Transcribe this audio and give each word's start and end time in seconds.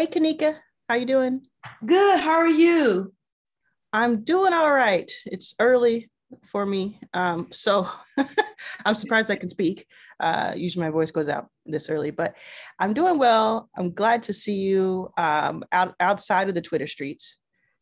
Hey, 0.00 0.06
Kanika, 0.06 0.56
how 0.88 0.94
you 0.94 1.04
doing? 1.04 1.42
Good. 1.84 2.20
How 2.20 2.38
are 2.38 2.48
you? 2.48 3.12
I'm 3.92 4.24
doing 4.24 4.54
all 4.54 4.72
right. 4.72 5.12
It's 5.26 5.54
early 5.58 6.10
for 6.42 6.64
me, 6.64 6.98
um, 7.12 7.48
so 7.50 7.86
I'm 8.86 8.94
surprised 8.94 9.30
I 9.30 9.36
can 9.36 9.50
speak. 9.50 9.86
Uh, 10.18 10.54
usually 10.56 10.86
my 10.86 10.90
voice 10.90 11.10
goes 11.10 11.28
out 11.28 11.48
this 11.66 11.90
early, 11.90 12.10
but 12.10 12.34
I'm 12.78 12.94
doing 12.94 13.18
well. 13.18 13.68
I'm 13.76 13.92
glad 13.92 14.22
to 14.22 14.32
see 14.32 14.54
you 14.54 15.10
um, 15.18 15.64
out 15.70 15.94
outside 16.00 16.48
of 16.48 16.54
the 16.54 16.62
Twitter 16.62 16.86
streets. 16.86 17.36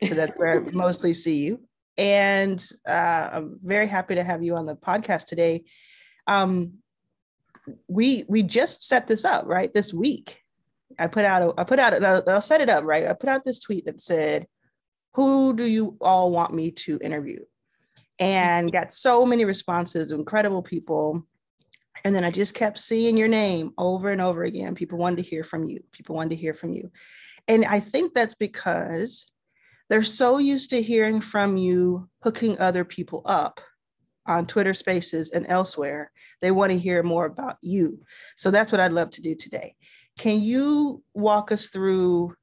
So 0.04 0.14
that's 0.14 0.36
where 0.36 0.66
I 0.66 0.70
mostly 0.72 1.14
see 1.14 1.36
you. 1.36 1.60
And 1.98 2.60
uh, 2.88 3.30
I'm 3.32 3.60
very 3.62 3.86
happy 3.86 4.16
to 4.16 4.24
have 4.24 4.42
you 4.42 4.56
on 4.56 4.66
the 4.66 4.74
podcast 4.74 5.26
today. 5.26 5.66
Um, 6.26 6.78
we 7.86 8.24
we 8.28 8.42
just 8.42 8.82
set 8.82 9.06
this 9.06 9.24
up 9.24 9.46
right 9.46 9.72
this 9.72 9.94
week. 9.94 10.42
I 10.98 11.06
put 11.06 11.24
out 11.24 11.42
a, 11.42 11.60
I 11.60 11.64
put 11.64 11.78
out 11.78 12.04
I'll, 12.04 12.22
I'll 12.26 12.42
set 12.42 12.60
it 12.60 12.70
up 12.70 12.84
right. 12.84 13.06
I 13.06 13.12
put 13.12 13.28
out 13.28 13.44
this 13.44 13.60
tweet 13.60 13.84
that 13.86 14.00
said, 14.00 14.46
"Who 15.14 15.54
do 15.54 15.64
you 15.64 15.96
all 16.00 16.30
want 16.30 16.54
me 16.54 16.70
to 16.72 16.98
interview?" 17.02 17.40
And 18.18 18.68
mm-hmm. 18.68 18.76
got 18.76 18.92
so 18.92 19.24
many 19.24 19.44
responses, 19.44 20.12
incredible 20.12 20.62
people. 20.62 21.24
And 22.04 22.14
then 22.14 22.24
I 22.24 22.30
just 22.30 22.54
kept 22.54 22.78
seeing 22.78 23.16
your 23.16 23.28
name 23.28 23.72
over 23.76 24.10
and 24.10 24.20
over 24.20 24.44
again. 24.44 24.74
People 24.74 24.98
wanted 24.98 25.16
to 25.16 25.22
hear 25.22 25.42
from 25.42 25.68
you. 25.68 25.82
People 25.90 26.14
wanted 26.14 26.30
to 26.30 26.36
hear 26.36 26.54
from 26.54 26.72
you. 26.72 26.90
And 27.48 27.64
I 27.64 27.80
think 27.80 28.14
that's 28.14 28.36
because 28.36 29.26
they're 29.88 30.02
so 30.02 30.38
used 30.38 30.70
to 30.70 30.82
hearing 30.82 31.20
from 31.20 31.56
you 31.56 32.08
hooking 32.22 32.58
other 32.58 32.84
people 32.84 33.22
up 33.24 33.60
on 34.26 34.46
Twitter 34.46 34.74
Spaces 34.74 35.30
and 35.30 35.46
elsewhere. 35.48 36.12
They 36.40 36.50
want 36.50 36.70
to 36.72 36.78
hear 36.78 37.02
more 37.02 37.24
about 37.24 37.56
you. 37.62 38.00
So 38.36 38.50
that's 38.50 38.70
what 38.70 38.80
I'd 38.80 38.92
love 38.92 39.10
to 39.12 39.22
do 39.22 39.34
today. 39.34 39.74
Can 40.18 40.42
you 40.42 41.02
walk 41.14 41.52
us 41.52 41.68
through 41.68 42.34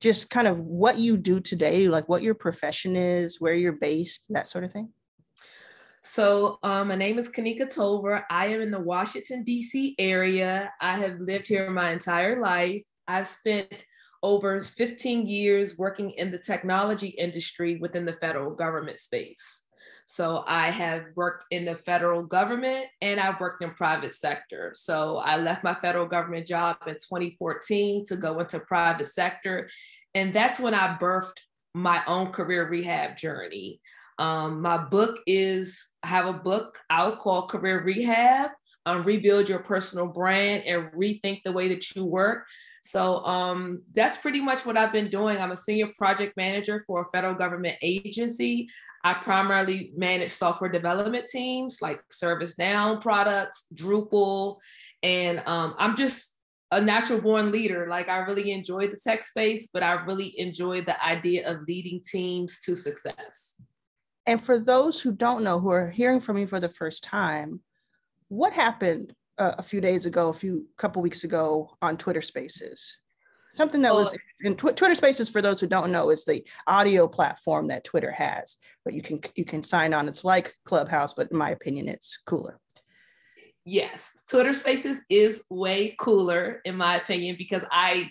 just 0.00 0.28
kind 0.28 0.46
of 0.46 0.58
what 0.58 0.98
you 0.98 1.16
do 1.16 1.40
today, 1.40 1.88
like 1.88 2.08
what 2.08 2.22
your 2.22 2.34
profession 2.34 2.94
is, 2.94 3.40
where 3.40 3.54
you're 3.54 3.72
based, 3.72 4.26
that 4.28 4.48
sort 4.48 4.64
of 4.64 4.72
thing? 4.72 4.90
So, 6.02 6.58
um, 6.62 6.88
my 6.88 6.94
name 6.94 7.18
is 7.18 7.28
Kanika 7.28 7.68
Tolver. 7.68 8.22
I 8.30 8.46
am 8.48 8.60
in 8.60 8.70
the 8.70 8.78
Washington, 8.78 9.42
D.C. 9.42 9.96
area. 9.98 10.72
I 10.80 10.98
have 10.98 11.18
lived 11.18 11.48
here 11.48 11.68
my 11.70 11.90
entire 11.90 12.40
life. 12.40 12.82
I've 13.08 13.26
spent 13.26 13.84
over 14.22 14.60
15 14.60 15.26
years 15.26 15.76
working 15.76 16.12
in 16.12 16.30
the 16.30 16.38
technology 16.38 17.08
industry 17.08 17.78
within 17.80 18.04
the 18.04 18.12
federal 18.12 18.54
government 18.54 18.98
space. 18.98 19.62
So 20.06 20.44
I 20.46 20.70
have 20.70 21.04
worked 21.16 21.44
in 21.50 21.64
the 21.64 21.74
federal 21.74 22.22
government 22.22 22.86
and 23.02 23.18
I've 23.18 23.40
worked 23.40 23.62
in 23.62 23.72
private 23.72 24.14
sector. 24.14 24.72
So 24.74 25.18
I 25.18 25.36
left 25.36 25.64
my 25.64 25.74
federal 25.74 26.06
government 26.06 26.46
job 26.46 26.76
in 26.86 26.94
2014 26.94 28.06
to 28.06 28.16
go 28.16 28.38
into 28.38 28.60
private 28.60 29.08
sector. 29.08 29.68
And 30.14 30.32
that's 30.32 30.60
when 30.60 30.74
I 30.74 30.96
birthed 31.00 31.38
my 31.74 32.02
own 32.06 32.30
career 32.30 32.68
rehab 32.68 33.16
journey. 33.16 33.80
Um, 34.18 34.62
my 34.62 34.78
book 34.78 35.18
is, 35.26 35.90
I 36.02 36.08
have 36.08 36.26
a 36.26 36.32
book 36.32 36.78
out 36.88 37.18
called 37.18 37.50
Career 37.50 37.82
Rehab, 37.82 38.50
um, 38.86 39.02
Rebuild 39.02 39.48
Your 39.48 39.58
Personal 39.58 40.06
Brand 40.06 40.64
and 40.64 40.90
Rethink 40.92 41.42
the 41.44 41.52
Way 41.52 41.68
That 41.68 41.94
You 41.94 42.06
Work. 42.06 42.46
So 42.86 43.24
um, 43.24 43.82
that's 43.92 44.16
pretty 44.18 44.40
much 44.40 44.64
what 44.64 44.78
I've 44.78 44.92
been 44.92 45.08
doing. 45.08 45.38
I'm 45.38 45.50
a 45.50 45.56
senior 45.56 45.88
project 45.98 46.36
manager 46.36 46.82
for 46.86 47.02
a 47.02 47.04
federal 47.06 47.34
government 47.34 47.76
agency. 47.82 48.68
I 49.02 49.14
primarily 49.14 49.92
manage 49.96 50.30
software 50.30 50.70
development 50.70 51.26
teams 51.26 51.78
like 51.82 52.00
ServiceNow 52.12 53.00
products, 53.00 53.66
Drupal, 53.74 54.58
and 55.02 55.42
um, 55.46 55.74
I'm 55.78 55.96
just 55.96 56.36
a 56.70 56.80
natural 56.80 57.20
born 57.20 57.50
leader. 57.50 57.86
Like 57.88 58.08
I 58.08 58.18
really 58.18 58.52
enjoy 58.52 58.88
the 58.88 58.98
tech 59.02 59.22
space, 59.24 59.68
but 59.72 59.82
I 59.82 59.92
really 60.04 60.38
enjoy 60.38 60.82
the 60.82 61.02
idea 61.04 61.48
of 61.48 61.62
leading 61.66 62.02
teams 62.08 62.60
to 62.62 62.76
success. 62.76 63.54
And 64.26 64.40
for 64.40 64.58
those 64.58 65.00
who 65.00 65.12
don't 65.12 65.44
know, 65.44 65.60
who 65.60 65.70
are 65.70 65.90
hearing 65.90 66.20
from 66.20 66.36
me 66.36 66.46
for 66.46 66.60
the 66.60 66.68
first 66.68 67.04
time, 67.04 67.62
what 68.28 68.52
happened 68.52 69.14
uh, 69.38 69.54
a 69.58 69.62
few 69.62 69.80
days 69.80 70.06
ago, 70.06 70.28
a 70.28 70.34
few 70.34 70.66
couple 70.76 71.02
weeks 71.02 71.24
ago 71.24 71.76
on 71.82 71.96
Twitter 71.96 72.22
Spaces. 72.22 72.98
Something 73.54 73.80
that 73.82 73.94
was 73.94 74.16
in 74.42 74.54
tw- 74.54 74.76
Twitter 74.76 74.94
Spaces 74.94 75.30
for 75.30 75.40
those 75.40 75.60
who 75.60 75.66
don't 75.66 75.90
know 75.90 76.10
is 76.10 76.24
the 76.24 76.46
audio 76.66 77.08
platform 77.08 77.68
that 77.68 77.84
Twitter 77.84 78.10
has, 78.10 78.58
but 78.84 78.92
you 78.92 79.00
can 79.00 79.18
you 79.34 79.46
can 79.46 79.62
sign 79.62 79.94
on. 79.94 80.08
It's 80.08 80.24
like 80.24 80.54
Clubhouse, 80.66 81.14
but 81.14 81.30
in 81.30 81.38
my 81.38 81.50
opinion, 81.50 81.88
it's 81.88 82.18
cooler. 82.26 82.60
Yes, 83.64 84.24
Twitter 84.30 84.52
Spaces 84.52 85.00
is 85.08 85.44
way 85.48 85.96
cooler 85.98 86.60
in 86.64 86.76
my 86.76 86.96
opinion 86.96 87.36
because 87.38 87.64
I 87.70 88.10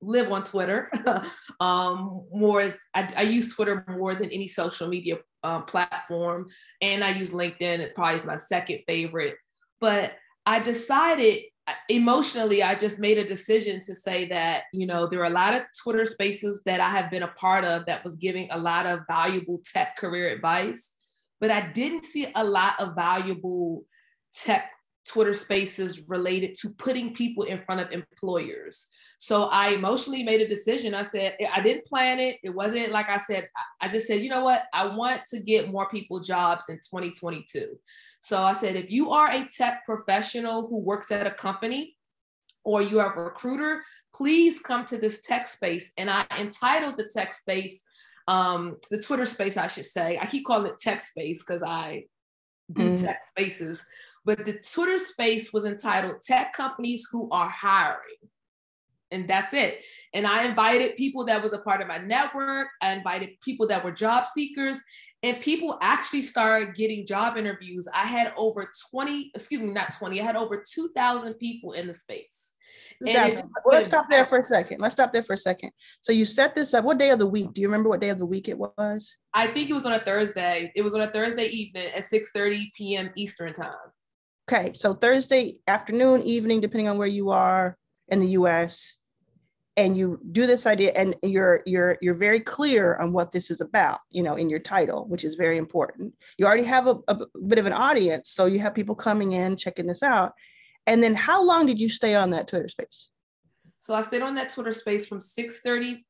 live 0.00 0.32
on 0.32 0.44
Twitter 0.44 0.90
um, 1.60 2.24
more. 2.32 2.74
I, 2.94 3.12
I, 3.16 3.22
use 3.22 3.54
Twitter 3.54 3.84
more 3.88 4.14
than 4.14 4.30
any 4.30 4.48
social 4.48 4.88
media 4.88 5.18
uh, 5.42 5.60
platform, 5.60 6.48
and 6.80 7.04
I 7.04 7.10
use 7.10 7.32
LinkedIn. 7.32 7.80
It 7.80 7.94
probably 7.94 8.16
is 8.16 8.26
my 8.26 8.36
second 8.36 8.80
favorite. 8.86 9.36
But 9.80 10.14
I 10.46 10.60
decided 10.60 11.42
uh, 11.66 11.72
emotionally, 11.88 12.62
I 12.62 12.76
just 12.76 13.00
made 13.00 13.18
a 13.18 13.26
decision 13.26 13.80
to 13.86 13.94
say 13.94 14.28
that, 14.28 14.64
you 14.72 14.86
know, 14.86 15.08
there 15.08 15.20
are 15.20 15.26
a 15.26 15.30
lot 15.30 15.52
of 15.52 15.62
Twitter 15.82 16.06
spaces 16.06 16.62
that 16.64 16.80
I 16.80 16.90
have 16.90 17.10
been 17.10 17.24
a 17.24 17.28
part 17.28 17.64
of 17.64 17.86
that 17.86 18.04
was 18.04 18.14
giving 18.14 18.48
a 18.52 18.58
lot 18.58 18.86
of 18.86 19.00
valuable 19.08 19.60
tech 19.72 19.96
career 19.96 20.28
advice, 20.28 20.94
but 21.40 21.50
I 21.50 21.72
didn't 21.72 22.04
see 22.04 22.28
a 22.36 22.44
lot 22.44 22.74
of 22.78 22.94
valuable 22.94 23.84
tech 24.32 24.70
Twitter 25.08 25.34
spaces 25.34 26.08
related 26.08 26.56
to 26.56 26.70
putting 26.70 27.14
people 27.14 27.44
in 27.44 27.58
front 27.58 27.80
of 27.80 27.92
employers. 27.92 28.88
So 29.18 29.44
I 29.44 29.68
emotionally 29.68 30.24
made 30.24 30.40
a 30.40 30.48
decision. 30.48 30.94
I 30.94 31.04
said, 31.04 31.36
I 31.54 31.60
didn't 31.60 31.86
plan 31.86 32.18
it. 32.18 32.38
It 32.42 32.50
wasn't 32.50 32.90
like 32.90 33.08
I 33.08 33.18
said, 33.18 33.48
I 33.80 33.88
just 33.88 34.06
said, 34.06 34.22
you 34.22 34.30
know 34.30 34.44
what? 34.44 34.64
I 34.72 34.86
want 34.86 35.22
to 35.30 35.40
get 35.40 35.70
more 35.70 35.88
people 35.88 36.20
jobs 36.20 36.64
in 36.68 36.76
2022. 36.76 37.78
So 38.20 38.42
I 38.42 38.52
said, 38.52 38.74
if 38.74 38.90
you 38.90 39.12
are 39.12 39.30
a 39.30 39.46
tech 39.56 39.84
professional 39.86 40.66
who 40.66 40.82
works 40.82 41.12
at 41.12 41.26
a 41.26 41.30
company 41.30 41.96
or 42.64 42.82
you 42.82 42.98
are 42.98 43.14
a 43.14 43.24
recruiter, 43.24 43.84
please 44.12 44.58
come 44.58 44.84
to 44.86 44.98
this 44.98 45.22
tech 45.22 45.46
space. 45.46 45.92
And 45.96 46.10
I 46.10 46.26
entitled 46.36 46.96
the 46.96 47.08
tech 47.12 47.32
space, 47.32 47.84
um, 48.26 48.78
the 48.90 49.00
Twitter 49.00 49.26
space, 49.26 49.56
I 49.56 49.68
should 49.68 49.84
say. 49.84 50.18
I 50.20 50.26
keep 50.26 50.44
calling 50.44 50.72
it 50.72 50.78
tech 50.78 51.02
space 51.02 51.44
because 51.46 51.62
I 51.62 52.06
do 52.72 52.96
mm. 52.96 53.00
tech 53.00 53.22
spaces. 53.24 53.84
But 54.26 54.44
the 54.44 54.54
Twitter 54.54 54.98
space 54.98 55.52
was 55.52 55.64
entitled 55.64 56.20
Tech 56.20 56.52
Companies 56.52 57.06
Who 57.12 57.30
Are 57.30 57.48
Hiring. 57.48 58.00
And 59.12 59.30
that's 59.30 59.54
it. 59.54 59.84
And 60.14 60.26
I 60.26 60.44
invited 60.44 60.96
people 60.96 61.24
that 61.26 61.40
was 61.40 61.52
a 61.52 61.58
part 61.58 61.80
of 61.80 61.86
my 61.86 61.98
network. 61.98 62.66
I 62.82 62.92
invited 62.92 63.40
people 63.40 63.68
that 63.68 63.84
were 63.84 63.92
job 63.92 64.26
seekers 64.26 64.78
and 65.22 65.40
people 65.40 65.78
actually 65.80 66.22
started 66.22 66.74
getting 66.74 67.06
job 67.06 67.36
interviews. 67.36 67.86
I 67.94 68.04
had 68.04 68.32
over 68.36 68.72
20, 68.90 69.30
excuse 69.32 69.60
me, 69.60 69.68
not 69.68 69.96
20, 69.96 70.20
I 70.20 70.24
had 70.24 70.34
over 70.34 70.62
2,000 70.68 71.34
people 71.34 71.72
in 71.72 71.86
the 71.86 71.94
space. 71.94 72.54
Well, 73.00 73.42
let's 73.66 73.86
stop 73.86 74.10
there 74.10 74.26
for 74.26 74.38
a 74.38 74.42
second. 74.42 74.80
Let's 74.80 74.94
stop 74.94 75.12
there 75.12 75.22
for 75.22 75.34
a 75.34 75.38
second. 75.38 75.70
So 76.00 76.12
you 76.12 76.24
set 76.24 76.54
this 76.54 76.74
up. 76.74 76.84
What 76.84 76.98
day 76.98 77.10
of 77.10 77.18
the 77.18 77.26
week? 77.26 77.52
Do 77.52 77.60
you 77.60 77.68
remember 77.68 77.88
what 77.88 78.00
day 78.00 78.10
of 78.10 78.18
the 78.18 78.26
week 78.26 78.48
it 78.48 78.58
was? 78.58 79.14
I 79.34 79.46
think 79.46 79.70
it 79.70 79.72
was 79.72 79.86
on 79.86 79.92
a 79.92 80.00
Thursday. 80.00 80.72
It 80.74 80.82
was 80.82 80.94
on 80.94 81.00
a 81.00 81.10
Thursday 81.10 81.46
evening 81.46 81.88
at 81.94 82.04
6 82.04 82.30
30 82.32 82.72
p.m. 82.74 83.10
Eastern 83.16 83.52
time. 83.54 83.72
Okay. 84.50 84.72
So 84.74 84.94
Thursday 84.94 85.58
afternoon, 85.66 86.22
evening, 86.22 86.60
depending 86.60 86.88
on 86.88 86.98
where 86.98 87.08
you 87.08 87.30
are 87.30 87.76
in 88.08 88.20
the 88.20 88.28
US 88.28 88.98
and 89.76 89.98
you 89.98 90.20
do 90.32 90.46
this 90.46 90.66
idea 90.66 90.92
and 90.94 91.16
you're 91.22 91.62
you're 91.66 91.98
you're 92.00 92.14
very 92.14 92.40
clear 92.40 92.96
on 92.96 93.12
what 93.12 93.32
this 93.32 93.50
is 93.50 93.60
about 93.60 93.98
you 94.10 94.22
know 94.22 94.36
in 94.36 94.48
your 94.48 94.60
title 94.60 95.06
which 95.08 95.24
is 95.24 95.34
very 95.34 95.58
important. 95.58 96.14
You 96.38 96.46
already 96.46 96.62
have 96.64 96.86
a, 96.86 96.98
a, 97.08 97.26
bit 97.46 97.58
of 97.58 97.66
an 97.66 97.72
audience 97.72 98.30
so 98.30 98.46
you 98.46 98.60
have 98.60 98.74
people 98.74 98.94
coming 98.94 99.32
in 99.32 99.56
checking 99.56 99.86
this 99.86 100.02
out. 100.02 100.32
And 100.86 101.02
then 101.02 101.16
how 101.16 101.44
long 101.44 101.66
did 101.66 101.80
you 101.80 101.88
stay 101.88 102.14
on 102.14 102.30
that 102.30 102.46
twitter 102.48 102.68
space? 102.68 103.08
So 103.80 103.94
i 103.94 104.00
stayed 104.00 104.22
on 104.22 104.36
that 104.36 104.50
twitter 104.50 104.72
space 104.72 105.06
from 105.06 105.20
6 105.20 105.60
30 105.60 106.06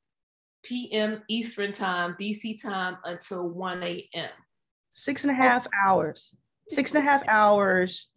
p.m 0.63 1.23
eastern 1.29 1.73
time 1.73 2.17
dc 2.21 2.63
time 2.63 2.99
until 3.05 3.49
1 3.49 3.83
a.m 3.83 4.31
six 4.91 5.25
and 5.25 5.31
a 5.31 5.35
half 5.35 5.67
hours. 5.85 6.35
Six 6.69 6.95
and 6.95 7.07
a 7.07 7.09
half 7.09 7.23
hours 7.29 8.11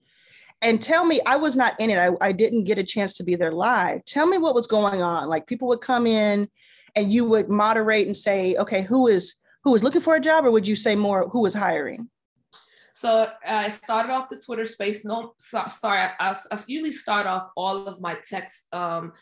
and 0.61 0.81
tell 0.81 1.05
me 1.05 1.19
i 1.25 1.35
was 1.35 1.55
not 1.55 1.73
in 1.79 1.89
it 1.89 1.97
I, 1.97 2.09
I 2.21 2.31
didn't 2.31 2.65
get 2.65 2.77
a 2.77 2.83
chance 2.83 3.13
to 3.15 3.23
be 3.23 3.35
there 3.35 3.51
live 3.51 4.03
tell 4.05 4.27
me 4.27 4.37
what 4.37 4.55
was 4.55 4.67
going 4.67 5.01
on 5.01 5.27
like 5.27 5.47
people 5.47 5.67
would 5.69 5.81
come 5.81 6.07
in 6.07 6.47
and 6.95 7.11
you 7.11 7.25
would 7.25 7.49
moderate 7.49 8.07
and 8.07 8.17
say 8.17 8.55
okay 8.57 8.81
who 8.81 9.07
is 9.07 9.35
who 9.63 9.75
is 9.75 9.83
looking 9.83 10.01
for 10.01 10.15
a 10.15 10.19
job 10.19 10.45
or 10.45 10.51
would 10.51 10.67
you 10.67 10.75
say 10.75 10.95
more 10.95 11.27
who 11.29 11.45
is 11.45 11.53
hiring 11.53 12.09
so 12.99 13.09
uh, 13.09 13.29
I 13.45 13.69
started 13.69 14.11
off 14.11 14.29
the 14.29 14.35
Twitter 14.35 14.65
space. 14.65 15.05
No, 15.05 15.33
start. 15.37 15.71
I, 16.19 16.35
I, 16.51 16.59
usually 16.67 16.91
start 16.91 17.27
off 17.27 17.49
all 17.55 17.87
of 17.87 18.01
my 18.01 18.17
text 18.29 18.65
um, 18.73 19.13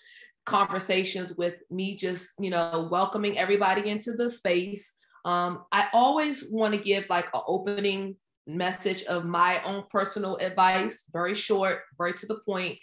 conversations 0.47 1.35
with 1.35 1.57
me 1.69 1.95
just, 1.95 2.31
you 2.39 2.49
know, 2.49 2.87
welcoming 2.89 3.37
everybody 3.37 3.87
into 3.87 4.13
the 4.13 4.31
space. 4.31 4.97
Um, 5.25 5.65
I 5.71 5.89
always 5.93 6.43
want 6.49 6.73
to 6.73 6.79
give 6.79 7.05
like 7.07 7.27
an 7.35 7.41
opening 7.45 8.15
message 8.47 9.03
of 9.03 9.25
my 9.25 9.61
own 9.63 9.83
personal 9.89 10.37
advice, 10.37 11.05
very 11.11 11.35
short, 11.35 11.79
very 11.97 12.13
to 12.13 12.25
the 12.25 12.39
point. 12.45 12.77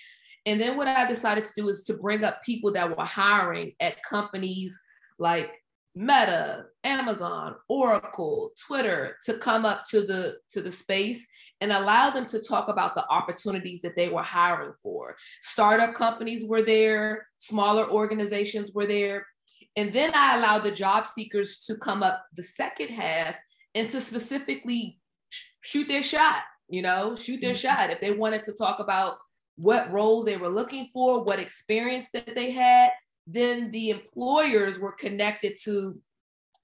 And 0.47 0.61
then 0.61 0.77
what 0.77 0.89
I 0.89 1.09
decided 1.09 1.45
to 1.47 1.53
do 1.57 1.69
is 1.69 1.85
to 1.85 1.95
bring 1.95 2.23
up 2.23 2.43
people 2.45 2.73
that 2.73 2.97
were 2.97 3.05
hiring 3.05 3.73
at 3.81 4.03
companies 4.03 4.79
like 5.19 5.51
Meta, 5.95 6.67
Amazon, 6.83 7.55
Oracle, 7.69 8.51
Twitter 8.67 9.17
to 9.27 9.35
come 9.35 9.65
up 9.65 9.85
to 9.91 10.03
the 10.03 10.37
to 10.51 10.61
the 10.61 10.71
space 10.71 11.27
and 11.61 11.73
allow 11.73 12.11
them 12.11 12.27
to 12.27 12.43
talk 12.43 12.69
about 12.69 12.95
the 12.95 13.09
opportunities 13.09 13.81
that 13.83 13.95
they 13.97 14.09
were 14.09 14.23
hiring 14.23 14.75
for. 14.83 15.17
Startup 15.41 15.95
companies 15.95 16.45
were 16.45 16.63
there, 16.63 17.27
smaller 17.39 17.89
organizations 17.89 18.73
were 18.75 18.87
there. 18.87 19.25
And 19.77 19.93
then 19.93 20.13
I 20.15 20.37
allowed 20.37 20.65
the 20.65 20.73
job 20.73 21.07
seekers 21.07 21.61
to 21.67 21.77
come 21.77 22.03
up 22.03 22.25
the 22.37 22.43
second 22.43 22.89
half 22.89 23.37
and 23.75 23.91
to 23.91 24.01
specifically 24.01 24.99
shoot 25.61 25.89
their 25.89 26.03
shot, 26.03 26.43
you 26.69 26.83
know, 26.83 27.17
shoot 27.17 27.41
their 27.41 27.51
mm-hmm. 27.51 27.59
shot. 27.59 27.91
If 27.91 28.01
they 28.01 28.13
wanted 28.13 28.45
to 28.45 28.53
talk 28.53 28.81
about 28.81 29.17
what 29.57 29.91
roles 29.91 30.25
they 30.25 30.37
were 30.37 30.49
looking 30.49 30.89
for, 30.93 31.25
what 31.25 31.39
experience 31.39 32.09
that 32.13 32.35
they 32.35 32.51
had, 32.51 32.91
then 33.27 33.71
the 33.71 33.91
employers 33.91 34.79
were 34.79 34.93
connected 34.93 35.57
to 35.65 35.99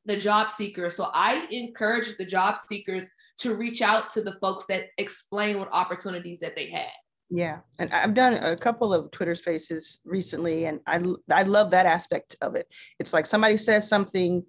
the 0.07 0.17
job 0.17 0.51
seekers. 0.51 0.97
So 0.97 1.11
I 1.15 1.47
encourage 1.51 2.17
the 2.17 2.27
job 2.27 2.57
seekers 2.59 3.11
to 3.39 3.55
reach 3.55 3.81
out 3.81 4.11
to 4.11 4.23
the 4.23 4.33
folks 4.33 4.65
that 4.69 4.87
explain 4.99 5.59
what 5.59 5.73
opportunities 5.73 6.41
that 6.41 6.55
they 6.55 6.71
had. 6.71 6.91
Yeah, 7.33 7.61
and 7.79 7.91
I've 7.93 8.15
done 8.15 8.35
a 8.35 8.57
couple 8.57 8.93
of 8.93 9.11
Twitter 9.13 9.37
spaces 9.37 10.01
recently, 10.05 10.67
and 10.67 10.81
I 10.87 11.01
I 11.31 11.45
love 11.45 11.71
that 11.71 11.87
aspect 11.87 12.35
of 12.41 12.57
it. 12.57 12.67
It's 12.99 13.13
like 13.13 13.25
somebody 13.25 13.57
says 13.57 13.89
something, 13.89 14.45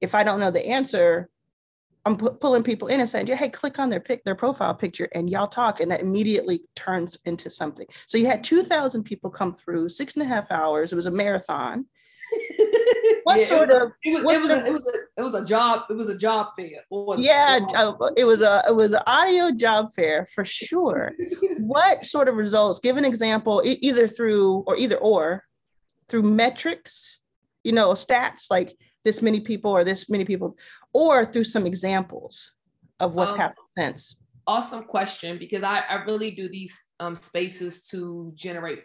if 0.00 0.14
I 0.14 0.24
don't 0.24 0.40
know 0.40 0.50
the 0.50 0.66
answer, 0.66 1.28
I'm 2.04 2.16
pu- 2.16 2.32
pulling 2.32 2.62
people 2.62 2.88
in 2.88 3.00
and 3.00 3.08
saying, 3.08 3.28
yeah, 3.28 3.36
"Hey, 3.36 3.48
click 3.48 3.78
on 3.78 3.88
their 3.88 4.00
pic, 4.00 4.24
their 4.24 4.34
profile 4.34 4.74
picture, 4.74 5.08
and 5.12 5.30
y'all 5.30 5.46
talk," 5.46 5.80
and 5.80 5.90
that 5.90 6.00
immediately 6.00 6.62
turns 6.74 7.16
into 7.24 7.48
something. 7.48 7.86
So 8.06 8.18
you 8.18 8.26
had 8.26 8.42
two 8.42 8.62
thousand 8.62 9.04
people 9.04 9.30
come 9.30 9.52
through, 9.52 9.88
six 9.88 10.14
and 10.14 10.22
a 10.22 10.26
half 10.26 10.50
hours. 10.50 10.92
It 10.92 10.96
was 10.96 11.06
a 11.06 11.10
marathon. 11.10 11.86
what 13.24 13.40
yeah, 13.40 13.46
sort 13.46 13.70
of 13.70 13.92
it 14.02 14.24
was, 14.24 14.34
it 14.34 14.42
was, 14.42 14.50
a, 14.50 14.66
it 14.66 14.72
was 14.72 14.86
a 14.86 15.20
it 15.20 15.22
was 15.22 15.34
a 15.34 15.44
job 15.44 15.82
it 15.90 15.92
was 15.92 16.08
a 16.08 16.16
job 16.16 16.48
fair 16.56 16.80
yeah 17.18 17.58
uh, 17.76 17.92
it 18.16 18.24
was 18.24 18.40
a 18.40 18.62
it 18.66 18.74
was 18.74 18.92
an 18.92 19.02
audio 19.06 19.50
job 19.50 19.92
fair 19.94 20.26
for 20.34 20.44
sure 20.44 21.12
what 21.58 22.04
sort 22.04 22.28
of 22.28 22.36
results 22.36 22.80
give 22.80 22.96
an 22.96 23.04
example 23.04 23.62
either 23.64 24.08
through 24.08 24.64
or 24.66 24.76
either 24.76 24.96
or 24.96 25.44
through 26.08 26.22
metrics 26.22 27.20
you 27.64 27.72
know 27.72 27.92
stats 27.92 28.46
like 28.50 28.76
this 29.04 29.22
many 29.22 29.40
people 29.40 29.70
or 29.70 29.84
this 29.84 30.08
many 30.08 30.24
people 30.24 30.56
or 30.92 31.24
through 31.24 31.44
some 31.44 31.66
examples 31.66 32.52
of 33.00 33.14
what's 33.14 33.32
um, 33.32 33.38
happened 33.38 33.66
since 33.72 34.16
awesome 34.46 34.84
question 34.84 35.38
because 35.38 35.62
I, 35.62 35.80
I 35.80 35.94
really 36.04 36.32
do 36.32 36.48
these 36.48 36.88
um, 37.00 37.16
spaces 37.16 37.84
to 37.88 38.32
generate 38.34 38.82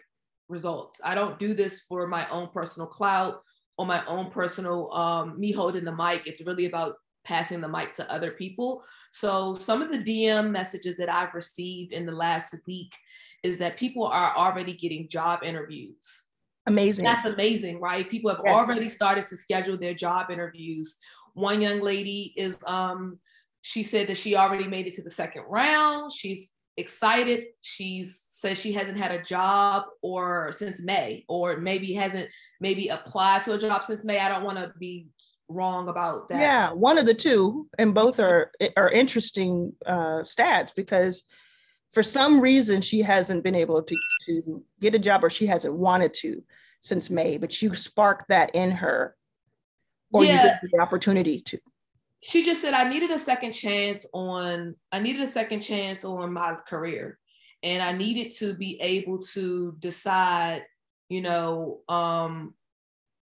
results. 0.48 1.00
I 1.04 1.14
don't 1.14 1.38
do 1.38 1.54
this 1.54 1.82
for 1.82 2.06
my 2.06 2.28
own 2.28 2.48
personal 2.52 2.86
clout 2.86 3.40
or 3.76 3.86
my 3.86 4.04
own 4.06 4.30
personal 4.30 4.92
um, 4.92 5.38
me 5.38 5.52
holding 5.52 5.84
the 5.84 5.94
mic. 5.94 6.26
It's 6.26 6.46
really 6.46 6.66
about 6.66 6.94
passing 7.24 7.60
the 7.60 7.68
mic 7.68 7.92
to 7.94 8.10
other 8.10 8.30
people. 8.30 8.82
So 9.12 9.54
some 9.54 9.82
of 9.82 9.90
the 9.92 9.98
DM 9.98 10.50
messages 10.50 10.96
that 10.96 11.12
I've 11.12 11.34
received 11.34 11.92
in 11.92 12.06
the 12.06 12.12
last 12.12 12.54
week 12.66 12.94
is 13.42 13.58
that 13.58 13.76
people 13.76 14.04
are 14.04 14.34
already 14.36 14.72
getting 14.72 15.08
job 15.08 15.40
interviews. 15.42 16.24
Amazing. 16.68 17.04
That's 17.04 17.26
amazing, 17.26 17.80
right? 17.80 18.08
People 18.08 18.30
have 18.30 18.40
yes. 18.44 18.54
already 18.54 18.88
started 18.88 19.26
to 19.28 19.36
schedule 19.36 19.76
their 19.76 19.94
job 19.94 20.30
interviews. 20.30 20.96
One 21.34 21.60
young 21.60 21.80
lady 21.80 22.32
is 22.36 22.56
um 22.66 23.18
she 23.62 23.82
said 23.82 24.08
that 24.08 24.16
she 24.16 24.36
already 24.36 24.66
made 24.66 24.86
it 24.86 24.94
to 24.94 25.02
the 25.02 25.10
second 25.10 25.44
round. 25.48 26.12
She's 26.12 26.50
excited. 26.76 27.46
She's 27.60 28.24
says 28.28 28.58
she 28.58 28.72
hasn't 28.72 28.98
had 28.98 29.10
a 29.10 29.22
job 29.22 29.84
or 30.00 30.52
since 30.52 30.80
May, 30.80 31.24
or 31.28 31.56
maybe 31.56 31.92
hasn't 31.94 32.28
maybe 32.60 32.88
applied 32.88 33.42
to 33.44 33.54
a 33.54 33.58
job 33.58 33.82
since 33.82 34.04
May. 34.04 34.20
I 34.20 34.28
don't 34.28 34.44
want 34.44 34.58
to 34.58 34.72
be 34.78 35.08
wrong 35.48 35.88
about 35.88 36.28
that. 36.28 36.40
Yeah, 36.40 36.72
one 36.72 36.98
of 36.98 37.06
the 37.06 37.14
two, 37.14 37.68
and 37.78 37.94
both 37.94 38.20
are 38.20 38.52
are 38.76 38.90
interesting 38.90 39.72
uh, 39.86 40.22
stats 40.22 40.72
because 40.74 41.24
for 41.90 42.02
some 42.02 42.40
reason 42.40 42.80
she 42.80 43.00
hasn't 43.00 43.44
been 43.44 43.54
able 43.54 43.82
to 43.82 43.96
to 44.26 44.62
get 44.80 44.94
a 44.94 44.98
job 44.98 45.24
or 45.24 45.30
she 45.30 45.46
hasn't 45.46 45.74
wanted 45.74 46.14
to 46.14 46.42
since 46.80 47.10
May, 47.10 47.38
but 47.38 47.60
you 47.60 47.74
sparked 47.74 48.28
that 48.28 48.54
in 48.54 48.70
her, 48.70 49.16
or 50.12 50.24
yeah. 50.24 50.58
you 50.62 50.68
the 50.72 50.80
opportunity 50.80 51.40
to 51.40 51.58
she 52.20 52.44
just 52.44 52.60
said 52.60 52.74
I 52.74 52.88
needed 52.88 53.10
a 53.10 53.18
second 53.18 53.52
chance 53.52 54.06
on 54.12 54.74
I 54.90 54.98
needed 54.98 55.22
a 55.22 55.26
second 55.26 55.60
chance 55.60 56.04
on 56.04 56.32
my 56.32 56.54
career 56.54 57.18
and 57.62 57.82
I 57.82 57.92
needed 57.92 58.32
to 58.38 58.54
be 58.54 58.80
able 58.80 59.18
to 59.34 59.74
decide, 59.78 60.64
you 61.08 61.20
know, 61.20 61.80
um 61.88 62.54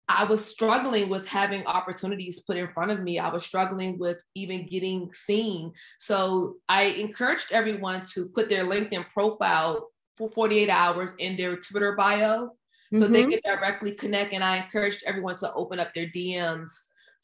I 0.09 0.23
was 0.23 0.43
struggling 0.43 1.09
with 1.09 1.27
having 1.27 1.65
opportunities 1.65 2.39
put 2.39 2.57
in 2.57 2.67
front 2.67 2.91
of 2.91 3.01
me. 3.01 3.19
I 3.19 3.29
was 3.29 3.45
struggling 3.45 3.97
with 3.99 4.17
even 4.35 4.65
getting 4.65 5.11
seen. 5.13 5.73
So 5.99 6.55
I 6.69 6.83
encouraged 6.83 7.51
everyone 7.51 8.01
to 8.13 8.29
put 8.29 8.47
their 8.47 8.65
LinkedIn 8.65 9.09
profile 9.09 9.89
for 10.15 10.29
48 10.29 10.69
hours 10.69 11.13
in 11.19 11.35
their 11.35 11.57
Twitter 11.57 11.93
bio 11.95 12.51
so 12.93 13.01
mm-hmm. 13.01 13.11
they 13.11 13.25
could 13.25 13.41
directly 13.43 13.91
connect. 13.91 14.33
And 14.33 14.43
I 14.43 14.57
encouraged 14.57 15.03
everyone 15.05 15.35
to 15.37 15.53
open 15.53 15.79
up 15.79 15.93
their 15.93 16.07
DMs 16.07 16.71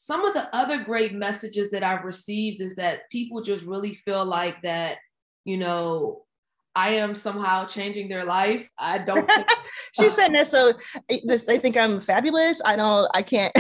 some 0.03 0.25
of 0.25 0.33
the 0.33 0.53
other 0.53 0.83
great 0.83 1.13
messages 1.13 1.71
that 1.71 1.81
I've 1.81 2.03
received 2.03 2.59
is 2.59 2.75
that 2.75 3.09
people 3.09 3.41
just 3.41 3.65
really 3.65 3.94
feel 3.94 4.25
like 4.25 4.62
that, 4.63 4.97
you 5.45 5.57
know, 5.57 6.24
I 6.75 6.89
am 6.95 7.13
somehow 7.13 7.65
changing 7.65 8.09
their 8.09 8.25
life. 8.25 8.69
I 8.79 8.97
don't. 8.97 9.29
She's 9.99 10.15
saying 10.15 10.33
that 10.33 10.47
so 10.47 10.73
they 11.07 11.59
think 11.59 11.77
I'm 11.77 11.99
fabulous. 11.99 12.61
I 12.65 12.75
don't. 12.75 13.09
I 13.13 13.21
can't. 13.21 13.53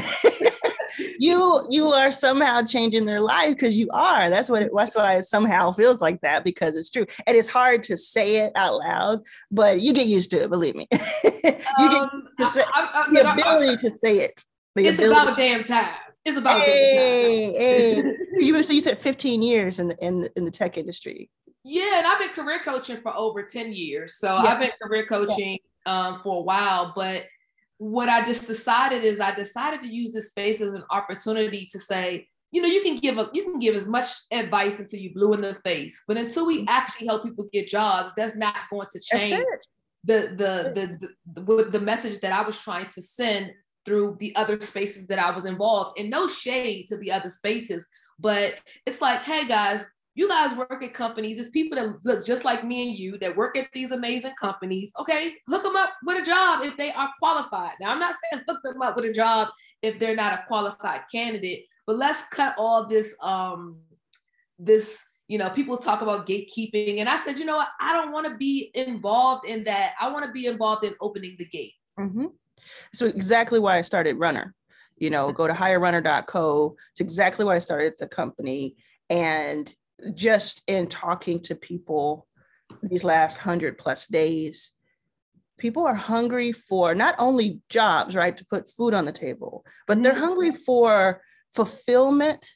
you 1.19 1.65
you 1.69 1.89
are 1.89 2.11
somehow 2.11 2.63
changing 2.63 3.05
their 3.05 3.19
life 3.19 3.53
because 3.53 3.77
you 3.77 3.89
are. 3.93 4.29
That's 4.29 4.49
what 4.49 4.63
it, 4.63 4.71
that's 4.75 4.95
why 4.95 5.17
it 5.17 5.23
somehow 5.23 5.71
feels 5.71 6.01
like 6.01 6.21
that 6.21 6.43
because 6.43 6.75
it's 6.75 6.89
true. 6.89 7.05
And 7.27 7.37
it's 7.37 7.47
hard 7.47 7.83
to 7.83 7.97
say 7.97 8.37
it 8.37 8.51
out 8.55 8.79
loud, 8.79 9.21
but 9.51 9.81
you 9.81 9.93
get 9.93 10.07
used 10.07 10.31
to 10.31 10.43
it. 10.43 10.49
Believe 10.49 10.75
me. 10.75 10.87
you 10.91 10.99
um, 11.87 12.27
get 12.37 12.45
to 12.45 12.47
say, 12.47 12.63
I, 12.73 13.05
I, 13.07 13.13
the 13.13 13.31
ability 13.31 13.89
to 13.89 13.97
say 13.97 14.19
it. 14.19 14.43
it's 14.75 14.97
ability. 14.97 15.21
about 15.21 15.37
damn 15.37 15.63
time. 15.63 15.93
It's 16.25 16.37
about 16.37 16.61
hey, 16.61 17.53
hey. 17.57 18.03
you, 18.37 18.57
you 18.57 18.81
said 18.81 18.97
15 18.97 19.41
years 19.41 19.79
in 19.79 19.89
the, 19.89 19.97
in, 19.99 20.29
in 20.37 20.45
the 20.45 20.51
tech 20.51 20.77
industry. 20.77 21.29
Yeah, 21.63 21.99
and 21.99 22.07
I've 22.07 22.19
been 22.19 22.29
career 22.29 22.59
coaching 22.59 22.97
for 22.97 23.15
over 23.15 23.43
10 23.43 23.73
years. 23.73 24.17
So 24.17 24.27
yeah. 24.27 24.43
I've 24.43 24.59
been 24.59 24.71
career 24.81 25.05
coaching 25.05 25.59
yeah. 25.85 26.07
um, 26.07 26.19
for 26.19 26.39
a 26.39 26.41
while. 26.41 26.93
But 26.95 27.25
what 27.77 28.09
I 28.09 28.23
just 28.23 28.47
decided 28.47 29.03
is 29.03 29.19
I 29.19 29.33
decided 29.33 29.81
to 29.81 29.87
use 29.87 30.11
this 30.11 30.27
space 30.27 30.61
as 30.61 30.73
an 30.73 30.83
opportunity 30.89 31.67
to 31.71 31.79
say, 31.79 32.27
you 32.51 32.61
know, 32.61 32.67
you 32.67 32.81
can 32.81 32.97
give 32.97 33.17
a, 33.17 33.29
you 33.33 33.43
can 33.43 33.59
give 33.59 33.75
as 33.75 33.87
much 33.87 34.07
advice 34.29 34.79
until 34.79 34.99
you 34.99 35.13
blue 35.13 35.33
in 35.33 35.41
the 35.41 35.55
face, 35.55 36.03
but 36.07 36.17
until 36.17 36.45
we 36.45 36.59
mm-hmm. 36.59 36.69
actually 36.69 37.07
help 37.07 37.23
people 37.23 37.47
get 37.51 37.67
jobs, 37.67 38.13
that's 38.15 38.35
not 38.35 38.55
going 38.69 38.87
to 38.91 38.99
change 38.99 39.43
the 40.03 40.33
the, 40.35 40.71
the 40.75 41.09
the 41.33 41.43
the 41.43 41.63
the 41.63 41.79
message 41.79 42.21
that 42.21 42.31
I 42.31 42.45
was 42.45 42.57
trying 42.59 42.87
to 42.89 43.01
send 43.01 43.53
through 43.85 44.17
the 44.19 44.35
other 44.35 44.61
spaces 44.61 45.07
that 45.07 45.17
I 45.17 45.31
was 45.31 45.45
involved. 45.45 45.99
And 45.99 46.11
no 46.11 46.27
shade 46.27 46.87
to 46.89 46.97
the 46.97 47.11
other 47.11 47.29
spaces, 47.29 47.87
but 48.19 48.53
it's 48.85 49.01
like, 49.01 49.21
hey 49.21 49.47
guys, 49.47 49.83
you 50.15 50.27
guys 50.27 50.55
work 50.55 50.83
at 50.83 50.93
companies. 50.93 51.39
It's 51.39 51.49
people 51.49 51.77
that 51.77 52.05
look 52.05 52.25
just 52.25 52.45
like 52.45 52.63
me 52.63 52.89
and 52.89 52.97
you 52.97 53.17
that 53.19 53.35
work 53.35 53.57
at 53.57 53.67
these 53.73 53.91
amazing 53.91 54.33
companies. 54.39 54.91
Okay, 54.99 55.35
hook 55.49 55.63
them 55.63 55.75
up 55.75 55.91
with 56.05 56.21
a 56.21 56.25
job 56.25 56.63
if 56.63 56.77
they 56.77 56.91
are 56.91 57.09
qualified. 57.19 57.73
Now, 57.79 57.91
I'm 57.91 57.99
not 57.99 58.15
saying 58.31 58.43
hook 58.47 58.59
them 58.63 58.81
up 58.81 58.95
with 58.95 59.05
a 59.05 59.13
job 59.13 59.49
if 59.81 59.99
they're 59.99 60.15
not 60.15 60.33
a 60.33 60.43
qualified 60.47 61.01
candidate, 61.11 61.65
but 61.87 61.97
let's 61.97 62.27
cut 62.29 62.55
all 62.57 62.87
this 62.87 63.15
um 63.21 63.77
this 64.59 65.03
you 65.27 65.37
know 65.37 65.49
people 65.49 65.77
talk 65.77 66.01
about 66.01 66.27
gatekeeping 66.27 66.99
and 66.99 67.09
i 67.09 67.17
said 67.17 67.39
you 67.39 67.45
know 67.45 67.55
what 67.55 67.69
i 67.79 67.91
don't 67.91 68.11
want 68.11 68.27
to 68.27 68.37
be 68.37 68.69
involved 68.75 69.45
in 69.45 69.63
that 69.63 69.93
i 69.99 70.07
want 70.07 70.23
to 70.23 70.31
be 70.31 70.45
involved 70.45 70.83
in 70.83 70.93
opening 71.01 71.35
the 71.39 71.45
gate 71.45 71.73
mm-hmm. 71.99 72.25
So 72.93 73.05
exactly 73.05 73.59
why 73.59 73.77
I 73.77 73.81
started 73.81 74.17
Runner. 74.17 74.53
You 74.97 75.09
know, 75.09 75.31
go 75.31 75.47
to 75.47 75.53
hirerunner.co. 75.53 76.75
It's 76.91 77.01
exactly 77.01 77.45
why 77.45 77.55
I 77.55 77.59
started 77.59 77.93
the 77.97 78.07
company. 78.07 78.75
And 79.09 79.73
just 80.13 80.63
in 80.67 80.87
talking 80.87 81.39
to 81.41 81.55
people 81.55 82.27
these 82.81 83.03
last 83.03 83.39
hundred 83.39 83.77
plus 83.77 84.07
days, 84.07 84.71
people 85.57 85.85
are 85.85 85.95
hungry 85.95 86.51
for 86.51 86.95
not 86.95 87.15
only 87.19 87.61
jobs, 87.69 88.15
right, 88.15 88.35
to 88.37 88.45
put 88.45 88.69
food 88.69 88.93
on 88.93 89.05
the 89.05 89.11
table, 89.11 89.63
but 89.87 90.01
they're 90.01 90.13
mm-hmm. 90.13 90.21
hungry 90.21 90.51
for 90.51 91.21
fulfillment 91.51 92.49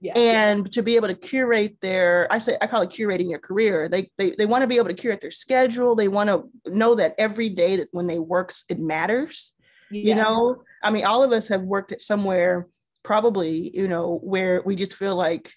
yeah. 0.00 0.14
and 0.16 0.72
to 0.72 0.82
be 0.82 0.96
able 0.96 1.08
to 1.08 1.14
curate 1.14 1.76
their 1.82 2.26
i 2.32 2.38
say 2.38 2.56
i 2.62 2.66
call 2.66 2.82
it 2.82 2.90
curating 2.90 3.28
your 3.28 3.38
career 3.38 3.88
they 3.88 4.10
they, 4.16 4.30
they 4.36 4.46
want 4.46 4.62
to 4.62 4.66
be 4.66 4.76
able 4.76 4.88
to 4.88 4.94
curate 4.94 5.20
their 5.20 5.30
schedule 5.30 5.94
they 5.94 6.08
want 6.08 6.28
to 6.30 6.42
know 6.70 6.94
that 6.94 7.14
every 7.18 7.48
day 7.48 7.76
that 7.76 7.88
when 7.92 8.06
they 8.06 8.18
works 8.18 8.64
it 8.68 8.78
matters 8.78 9.52
yes. 9.90 10.06
you 10.06 10.14
know 10.14 10.62
i 10.82 10.90
mean 10.90 11.04
all 11.04 11.22
of 11.22 11.32
us 11.32 11.48
have 11.48 11.62
worked 11.62 11.92
at 11.92 12.00
somewhere 12.00 12.66
probably 13.02 13.70
you 13.76 13.86
know 13.86 14.18
where 14.22 14.62
we 14.64 14.74
just 14.74 14.94
feel 14.94 15.16
like 15.16 15.52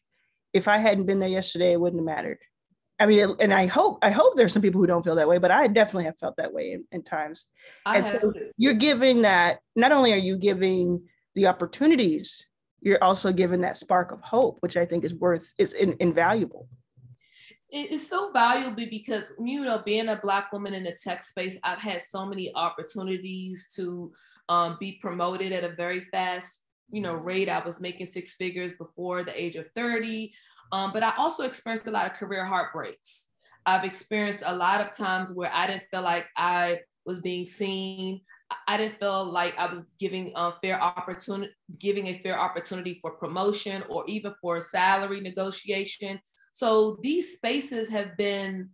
if 0.54 0.68
i 0.68 0.78
hadn't 0.78 1.06
been 1.06 1.20
there 1.20 1.30
yesterday 1.30 1.74
it 1.74 1.80
wouldn't 1.80 2.00
have 2.00 2.16
mattered 2.18 2.40
I 3.00 3.06
mean, 3.06 3.28
and 3.42 3.54
I 3.54 3.66
hope 3.66 4.00
I 4.02 4.12
hope 4.12 4.38
there's 4.38 4.54
some 4.54 4.62
people 4.62 4.80
who 4.80 4.88
don't 4.88 5.04
feel 5.04 5.16
that 5.16 5.28
way, 5.28 5.38
but 5.38 5.52
I 5.52 5.68
definitely 5.68 6.06
have 6.06 6.18
felt 6.18 6.38
that 6.38 6.54
way 6.54 6.72
in, 6.72 6.86
in 6.92 7.04
times. 7.04 7.48
I 7.86 7.98
and 7.98 8.06
so 8.06 8.32
to. 8.32 8.52
you're 8.56 8.76
giving 8.76 9.24
that. 9.24 9.60
Not 9.76 9.92
only 9.92 10.14
are 10.14 10.18
you 10.18 10.38
giving 10.38 11.04
the 11.36 11.48
opportunities, 11.48 12.48
you're 12.82 13.04
also 13.04 13.32
giving 13.32 13.62
that 13.62 13.78
spark 13.78 14.12
of 14.12 14.22
hope, 14.22 14.58
which 14.60 14.78
I 14.78 14.86
think 14.86 15.04
is 15.04 15.16
worth 15.16 15.54
is 15.58 15.74
in, 15.74 15.96
invaluable. 16.00 16.68
It's 17.70 18.08
so 18.08 18.32
valuable 18.32 18.86
because 18.88 19.34
you 19.44 19.64
know, 19.64 19.82
being 19.84 20.10
a 20.10 20.20
black 20.22 20.54
woman 20.54 20.76
in 20.76 20.84
the 20.84 20.96
tech 20.96 21.24
space, 21.24 21.60
I've 21.64 21.80
had 21.80 22.04
so 22.04 22.26
many 22.26 22.54
opportunities 22.54 23.70
to 23.76 24.12
um, 24.48 24.78
be 24.80 25.00
promoted 25.02 25.52
at 25.52 25.64
a 25.64 25.70
very 25.70 26.02
fast, 26.02 26.63
you 26.92 27.02
know, 27.02 27.14
rate. 27.14 27.50
I 27.50 27.64
was 27.64 27.80
making 27.80 28.06
six 28.08 28.36
figures 28.36 28.74
before 28.78 29.24
the 29.24 29.42
age 29.42 29.56
of 29.56 29.68
30. 29.76 30.34
Um, 30.72 30.92
but 30.92 31.04
I 31.04 31.14
also 31.18 31.44
experienced 31.44 31.88
a 31.88 31.92
lot 31.92 32.06
of 32.06 32.14
career 32.14 32.46
heartbreaks. 32.46 33.28
I've 33.66 33.86
experienced 33.86 34.44
a 34.46 34.56
lot 34.56 34.82
of 34.82 34.96
times 34.96 35.32
where 35.32 35.52
I 35.54 35.68
didn't 35.68 35.84
feel 35.92 36.02
like 36.02 36.28
I 36.36 36.80
was 37.06 37.20
being 37.20 37.46
seen. 37.46 38.22
I 38.68 38.78
didn't 38.78 39.00
feel 39.00 39.26
like 39.26 39.58
I 39.58 39.68
was 39.68 39.84
giving 40.00 40.32
a 40.36 40.54
fair 40.62 40.82
opportunity, 40.82 41.54
giving 41.80 42.08
a 42.08 42.20
fair 42.20 42.40
opportunity 42.40 43.00
for 43.02 43.12
promotion 43.12 43.84
or 43.90 44.04
even 44.08 44.34
for 44.42 44.60
salary 44.62 45.22
negotiation. 45.22 46.20
So 46.54 46.98
these 47.02 47.38
spaces 47.38 47.90
have 47.90 48.16
been 48.18 48.70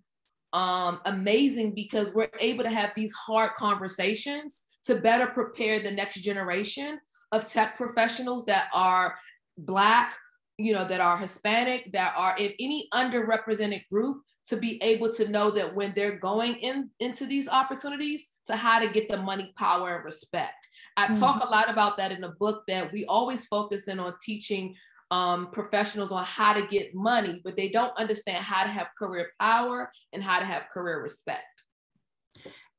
um, 0.53 0.99
amazing 1.05 1.75
because 1.75 2.13
we're 2.13 2.29
able 2.39 2.63
to 2.63 2.71
have 2.71 2.91
these 2.95 3.13
hard 3.13 3.53
conversations 3.55 4.63
to 4.85 4.95
better 4.95 5.27
prepare 5.27 5.79
the 5.79 5.91
next 5.91 6.21
generation 6.21 6.99
of 7.31 7.47
tech 7.47 7.77
professionals 7.77 8.45
that 8.45 8.69
are 8.73 9.15
Black, 9.57 10.15
you 10.57 10.73
know, 10.73 10.87
that 10.87 11.01
are 11.01 11.17
Hispanic, 11.17 11.91
that 11.91 12.13
are 12.15 12.35
in 12.37 12.53
any 12.59 12.87
underrepresented 12.93 13.87
group 13.89 14.21
to 14.49 14.57
be 14.57 14.81
able 14.81 15.13
to 15.13 15.29
know 15.29 15.51
that 15.51 15.75
when 15.75 15.93
they're 15.95 16.17
going 16.17 16.55
in 16.55 16.89
into 16.99 17.25
these 17.25 17.47
opportunities 17.47 18.27
to 18.47 18.55
how 18.55 18.79
to 18.79 18.89
get 18.89 19.07
the 19.07 19.17
money 19.17 19.53
power 19.57 19.95
and 19.95 20.05
respect 20.05 20.67
i 20.97 21.05
mm-hmm. 21.05 21.19
talk 21.19 21.43
a 21.43 21.49
lot 21.49 21.69
about 21.69 21.97
that 21.97 22.11
in 22.11 22.21
the 22.21 22.33
book 22.39 22.63
that 22.67 22.91
we 22.91 23.05
always 23.05 23.45
focus 23.45 23.87
in 23.87 23.99
on 23.99 24.13
teaching 24.21 24.75
um, 25.11 25.49
professionals 25.51 26.11
on 26.11 26.23
how 26.23 26.53
to 26.53 26.65
get 26.67 26.93
money 26.93 27.41
but 27.43 27.55
they 27.55 27.69
don't 27.69 27.95
understand 27.97 28.43
how 28.43 28.63
to 28.63 28.69
have 28.69 28.87
career 28.97 29.29
power 29.39 29.91
and 30.13 30.23
how 30.23 30.39
to 30.39 30.45
have 30.45 30.67
career 30.69 31.01
respect 31.01 31.43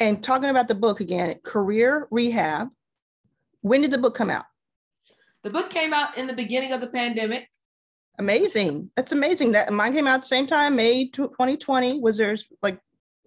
and 0.01 0.23
talking 0.23 0.51
about 0.51 0.69
the 0.69 0.75
book 0.75 1.01
again 1.01 1.35
career 1.45 2.09
rehab 2.11 2.69
when 3.63 3.83
did 3.83 3.91
the 3.91 3.99
book 3.99 4.15
come 4.15 4.31
out 4.31 4.45
the 5.43 5.51
book 5.51 5.71
came 5.71 5.93
out 5.93 6.17
in 6.19 6.27
the 6.27 6.35
beginning 6.35 6.73
of 6.73 6.81
the 6.81 6.89
pandemic 6.89 7.49
Amazing. 8.21 8.91
That's 8.97 9.13
amazing. 9.13 9.53
That 9.53 9.73
mine 9.73 9.95
came 9.95 10.07
out 10.07 10.21
the 10.21 10.27
same 10.27 10.47
time, 10.47 10.77
May 10.77 11.09
2020. 11.09 12.01
Was 12.01 12.19
there 12.19 12.37
like 12.63 12.79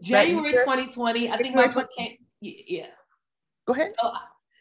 January 0.04 0.52
2020? 0.52 1.32
I 1.32 1.38
think 1.38 1.56
my 1.56 1.68
book 1.68 1.90
came. 1.98 2.18
Yeah. 2.42 2.86
Go 3.66 3.74
ahead. 3.74 3.90
So, 4.00 4.12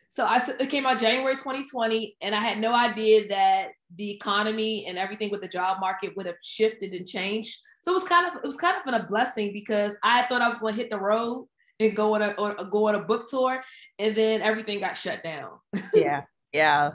so 0.08 0.24
I 0.24 0.42
it 0.58 0.70
came 0.70 0.86
out 0.86 0.98
January 0.98 1.34
2020, 1.34 2.16
and 2.22 2.34
I 2.34 2.40
had 2.40 2.58
no 2.58 2.74
idea 2.74 3.28
that 3.28 3.72
the 3.96 4.10
economy 4.10 4.86
and 4.86 4.96
everything 4.96 5.30
with 5.30 5.42
the 5.42 5.48
job 5.48 5.80
market 5.80 6.16
would 6.16 6.24
have 6.24 6.36
shifted 6.42 6.94
and 6.94 7.06
changed. 7.06 7.60
So 7.82 7.90
it 7.90 7.94
was 7.94 8.04
kind 8.04 8.26
of 8.26 8.42
it 8.42 8.46
was 8.46 8.56
kind 8.56 8.76
of 8.86 8.94
a 8.94 9.04
blessing 9.04 9.52
because 9.52 9.94
I 10.02 10.22
thought 10.22 10.40
I 10.40 10.48
was 10.48 10.58
going 10.58 10.74
to 10.74 10.80
hit 10.80 10.88
the 10.88 10.98
road 10.98 11.46
and 11.82 11.96
go 11.96 12.14
on 12.14 12.22
a 12.22 12.28
or 12.32 12.54
go 12.64 12.88
on 12.88 12.94
a 12.94 13.00
book 13.00 13.28
tour, 13.28 13.62
and 13.98 14.14
then 14.14 14.42
everything 14.42 14.80
got 14.80 14.96
shut 14.96 15.22
down. 15.22 15.58
yeah, 15.94 16.22
yeah 16.52 16.92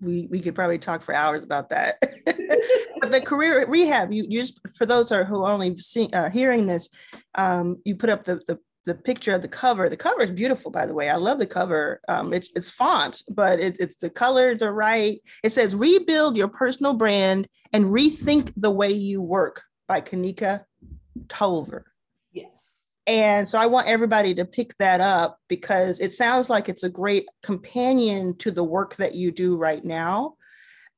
we 0.00 0.26
we 0.30 0.40
could 0.40 0.54
probably 0.54 0.78
talk 0.78 1.02
for 1.02 1.14
hours 1.14 1.44
about 1.44 1.68
that. 1.70 1.96
but 3.00 3.10
the 3.10 3.20
career 3.20 3.66
rehab, 3.66 4.12
you, 4.12 4.24
you 4.28 4.40
just 4.40 4.60
for 4.76 4.86
those 4.86 5.12
are 5.12 5.24
who 5.24 5.44
only 5.44 5.76
seeing 5.78 6.14
uh, 6.14 6.30
hearing 6.30 6.66
this, 6.66 6.88
um, 7.34 7.76
you 7.84 7.94
put 7.96 8.10
up 8.10 8.24
the, 8.24 8.36
the 8.46 8.58
the 8.86 8.94
picture 8.94 9.34
of 9.34 9.42
the 9.42 9.48
cover. 9.48 9.88
The 9.88 9.96
cover 9.96 10.22
is 10.22 10.30
beautiful, 10.30 10.70
by 10.70 10.86
the 10.86 10.94
way. 10.94 11.10
I 11.10 11.16
love 11.16 11.38
the 11.38 11.46
cover. 11.46 12.00
Um, 12.08 12.32
it's 12.32 12.50
it's 12.54 12.70
font, 12.70 13.22
but 13.34 13.60
it's 13.60 13.80
it's 13.80 13.96
the 13.96 14.10
colors 14.10 14.62
are 14.62 14.72
right. 14.72 15.20
It 15.42 15.52
says 15.52 15.74
rebuild 15.74 16.36
your 16.36 16.48
personal 16.48 16.94
brand 16.94 17.46
and 17.72 17.86
rethink 17.86 18.52
the 18.56 18.70
way 18.70 18.90
you 18.90 19.20
work 19.20 19.62
by 19.88 20.00
Kanika 20.00 20.64
Tolver. 21.26 21.82
Yes. 22.32 22.82
And 23.06 23.48
so 23.48 23.58
I 23.58 23.66
want 23.66 23.86
everybody 23.86 24.34
to 24.34 24.44
pick 24.44 24.76
that 24.78 25.00
up 25.00 25.38
because 25.48 26.00
it 26.00 26.12
sounds 26.12 26.50
like 26.50 26.68
it's 26.68 26.82
a 26.82 26.88
great 26.88 27.28
companion 27.42 28.36
to 28.38 28.50
the 28.50 28.64
work 28.64 28.96
that 28.96 29.14
you 29.14 29.30
do 29.30 29.56
right 29.56 29.84
now. 29.84 30.34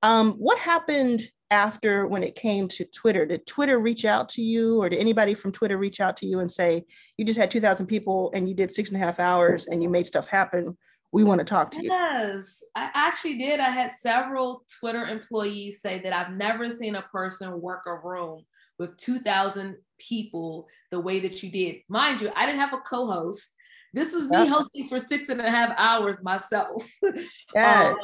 Um, 0.03 0.33
what 0.33 0.59
happened 0.59 1.23
after 1.51 2.07
when 2.07 2.23
it 2.23 2.35
came 2.35 2.67
to 2.69 2.85
Twitter? 2.87 3.27
Did 3.27 3.47
Twitter 3.47 3.79
reach 3.79 4.05
out 4.05 4.29
to 4.31 4.43
you 4.43 4.81
or 4.81 4.89
did 4.89 5.01
anybody 5.01 5.35
from 5.35 5.53
Twitter 5.53 5.77
reach 5.77 6.01
out 6.01 6.17
to 6.19 6.27
you 6.27 6.41
and 6.41 6.51
say, 6.51 6.85
you 7.19 7.25
just 7.25 7.39
had 7.39 7.51
2,000 7.51 7.87
people 7.87 8.31
and 8.35 8.49
you 8.49 8.55
did 8.55 8.75
six 8.75 8.91
and 8.91 9.01
a 9.01 9.05
half 9.05 9.21
hours 9.21 9.67
and 9.67 9.83
you 9.83 9.91
made 9.91 10.07
stuff 10.07 10.29
happen? 10.29 10.77
We 11.13 11.25
want 11.25 11.41
to 11.41 11.45
talk 11.45 11.71
to 11.71 11.83
you. 11.83 11.89
Yes, 11.91 12.63
I 12.75 12.91
actually 12.95 13.39
did. 13.39 13.61
I 13.61 13.71
had 13.71 13.93
several 13.93 14.65
Twitter 14.79 15.07
employees 15.07 15.81
say 15.81 16.01
that 16.03 16.13
I've 16.13 16.37
never 16.37 16.69
seen 16.71 16.97
a 16.97 17.03
person 17.03 17.61
work 17.63 17.85
a 17.87 17.95
room 17.95 18.45
with 18.79 18.97
2,000 18.97 19.77
people 19.99 20.69
the 20.91 21.01
way 21.01 21.21
that 21.21 21.43
you 21.43 21.51
did. 21.51 21.77
Mind 21.89 22.21
you, 22.21 22.31
I 22.35 22.47
didn't 22.47 22.61
have 22.61 22.73
a 22.73 22.79
co 22.79 23.07
host. 23.07 23.55
This 23.95 24.15
was 24.15 24.29
me 24.29 24.47
hosting 24.47 24.87
for 24.87 24.99
six 24.99 25.29
and 25.29 25.41
a 25.41 25.51
half 25.51 25.75
hours 25.77 26.23
myself. 26.23 26.87
Yes. 27.55 27.93
um, 27.93 27.99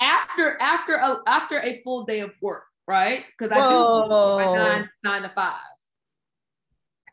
after 0.00 0.56
after 0.60 0.94
a, 0.94 1.18
after 1.26 1.58
a 1.58 1.80
full 1.82 2.04
day 2.04 2.20
of 2.20 2.30
work, 2.40 2.64
right? 2.86 3.24
Because 3.36 3.50
I 3.52 3.58
do 3.58 4.56
nine 4.56 4.88
nine 5.02 5.22
to 5.22 5.28
five. 5.30 5.56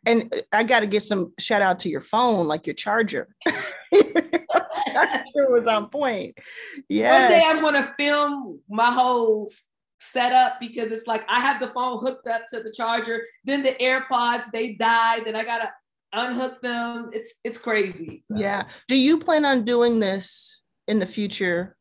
And 0.06 0.34
I 0.52 0.64
got 0.64 0.82
to 0.82 0.88
give 0.88 1.02
some 1.02 1.34
shout 1.40 1.62
out 1.62 1.80
to 1.80 1.90
your 1.90 2.02
phone, 2.02 2.46
like 2.48 2.68
your 2.68 2.74
charger. 2.74 3.30
it 3.92 5.50
was 5.50 5.66
on 5.66 5.90
point. 5.90 6.38
Yeah. 6.90 7.22
One 7.22 7.32
day 7.32 7.44
I'm 7.46 7.62
going 7.62 7.76
to 7.76 7.94
film 7.98 8.60
my 8.70 8.92
whole 8.92 9.50
set 10.12 10.34
up 10.34 10.60
because 10.60 10.92
it's 10.92 11.08
like 11.08 11.24
I 11.30 11.40
have 11.40 11.60
the 11.60 11.68
phone 11.68 12.00
hooked 12.00 12.28
up 12.28 12.44
to 12.50 12.62
the 12.62 12.72
charger, 12.72 13.26
then 13.44 13.64
the 13.64 13.76
AirPods 13.76 14.52
they 14.52 14.74
die, 14.74 15.22
then 15.24 15.36
I 15.36 15.44
gotta 15.44 15.72
unhook 16.14 16.62
them. 16.62 17.10
It's 17.14 17.40
it's 17.44 17.58
crazy. 17.58 18.22
So. 18.26 18.36
Yeah. 18.38 18.64
Do 18.88 18.98
you 18.98 19.18
plan 19.18 19.46
on 19.46 19.64
doing 19.64 20.00
this 20.00 20.64
in 20.88 21.00
the 21.00 21.06
future? 21.06 21.78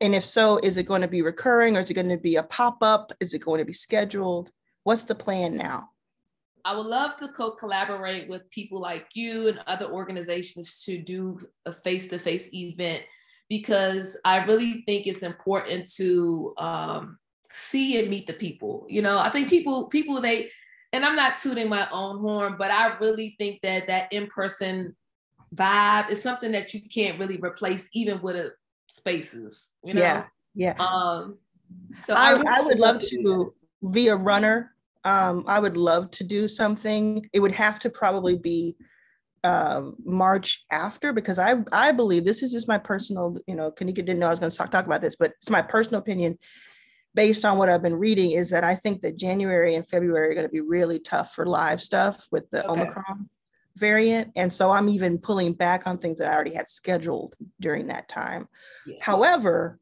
And 0.00 0.14
if 0.16 0.24
so, 0.24 0.58
is 0.58 0.78
it 0.78 0.84
going 0.84 1.02
to 1.02 1.08
be 1.08 1.22
recurring 1.22 1.76
or 1.76 1.80
is 1.80 1.88
it 1.88 1.94
going 1.94 2.08
to 2.08 2.18
be 2.18 2.34
a 2.34 2.42
pop-up? 2.42 3.12
Is 3.20 3.34
it 3.34 3.44
going 3.44 3.58
to 3.58 3.64
be 3.64 3.72
scheduled? 3.72 4.50
What's 4.82 5.04
the 5.04 5.14
plan 5.14 5.56
now? 5.56 5.90
I 6.64 6.76
would 6.76 6.86
love 6.86 7.16
to 7.18 7.28
co-collaborate 7.28 8.28
with 8.28 8.50
people 8.50 8.80
like 8.80 9.06
you 9.14 9.46
and 9.46 9.60
other 9.68 9.86
organizations 9.86 10.82
to 10.86 10.98
do 11.00 11.40
a 11.66 11.72
face-to-face 11.72 12.52
event 12.52 13.04
because 13.48 14.18
I 14.24 14.44
really 14.44 14.82
think 14.86 15.06
it's 15.06 15.22
important 15.22 15.88
to 15.96 16.54
um, 16.58 17.18
see 17.52 17.98
and 18.00 18.08
meet 18.08 18.26
the 18.26 18.32
people. 18.32 18.86
You 18.88 19.02
know, 19.02 19.18
I 19.18 19.30
think 19.30 19.48
people 19.48 19.86
people 19.88 20.20
they 20.20 20.50
and 20.92 21.04
I'm 21.04 21.16
not 21.16 21.38
tooting 21.38 21.68
my 21.68 21.88
own 21.90 22.18
horn, 22.18 22.56
but 22.58 22.70
I 22.70 22.96
really 22.98 23.34
think 23.38 23.60
that 23.62 23.86
that 23.86 24.12
in-person 24.12 24.94
vibe 25.54 26.10
is 26.10 26.22
something 26.22 26.52
that 26.52 26.74
you 26.74 26.80
can't 26.80 27.18
really 27.18 27.38
replace 27.38 27.88
even 27.92 28.20
with 28.22 28.36
a 28.36 28.52
spaces, 28.88 29.72
you 29.84 29.94
know? 29.94 30.00
Yeah. 30.00 30.26
Yeah. 30.54 30.74
Um 30.78 31.38
so 32.04 32.14
I, 32.14 32.30
I, 32.30 32.32
really 32.32 32.48
I 32.48 32.60
would 32.60 32.78
love 32.78 32.98
to 33.00 33.54
be 33.92 34.08
a 34.08 34.16
runner. 34.16 34.74
Um, 35.04 35.44
I 35.46 35.58
would 35.58 35.76
love 35.76 36.10
to 36.12 36.24
do 36.24 36.46
something. 36.46 37.28
It 37.32 37.40
would 37.40 37.52
have 37.52 37.78
to 37.80 37.90
probably 37.90 38.38
be 38.38 38.76
uh, 39.42 39.82
March 40.04 40.64
after 40.70 41.12
because 41.12 41.38
I 41.38 41.56
I 41.72 41.90
believe 41.90 42.24
this 42.24 42.42
is 42.42 42.52
just 42.52 42.68
my 42.68 42.78
personal, 42.78 43.36
you 43.48 43.56
know, 43.56 43.72
Kanika 43.72 43.96
didn't 43.96 44.20
know 44.20 44.28
I 44.28 44.30
was 44.30 44.38
going 44.38 44.52
to 44.52 44.56
talk 44.56 44.70
talk 44.70 44.86
about 44.86 45.00
this, 45.00 45.16
but 45.18 45.32
it's 45.40 45.50
my 45.50 45.62
personal 45.62 46.00
opinion 46.00 46.38
based 47.14 47.44
on 47.44 47.58
what 47.58 47.68
I've 47.68 47.82
been 47.82 47.98
reading, 47.98 48.32
is 48.32 48.50
that 48.50 48.64
I 48.64 48.74
think 48.74 49.02
that 49.02 49.16
January 49.16 49.74
and 49.74 49.86
February 49.86 50.30
are 50.30 50.34
going 50.34 50.46
to 50.46 50.52
be 50.52 50.60
really 50.60 50.98
tough 50.98 51.34
for 51.34 51.46
live 51.46 51.80
stuff 51.80 52.26
with 52.30 52.48
the 52.50 52.64
okay. 52.64 52.82
Omicron 52.82 53.28
variant. 53.76 54.30
And 54.36 54.52
so 54.52 54.70
I'm 54.70 54.88
even 54.88 55.18
pulling 55.18 55.52
back 55.52 55.86
on 55.86 55.98
things 55.98 56.18
that 56.18 56.30
I 56.30 56.34
already 56.34 56.54
had 56.54 56.68
scheduled 56.68 57.34
during 57.60 57.86
that 57.86 58.08
time. 58.08 58.48
Yeah. 58.86 58.96
However, 59.00 59.78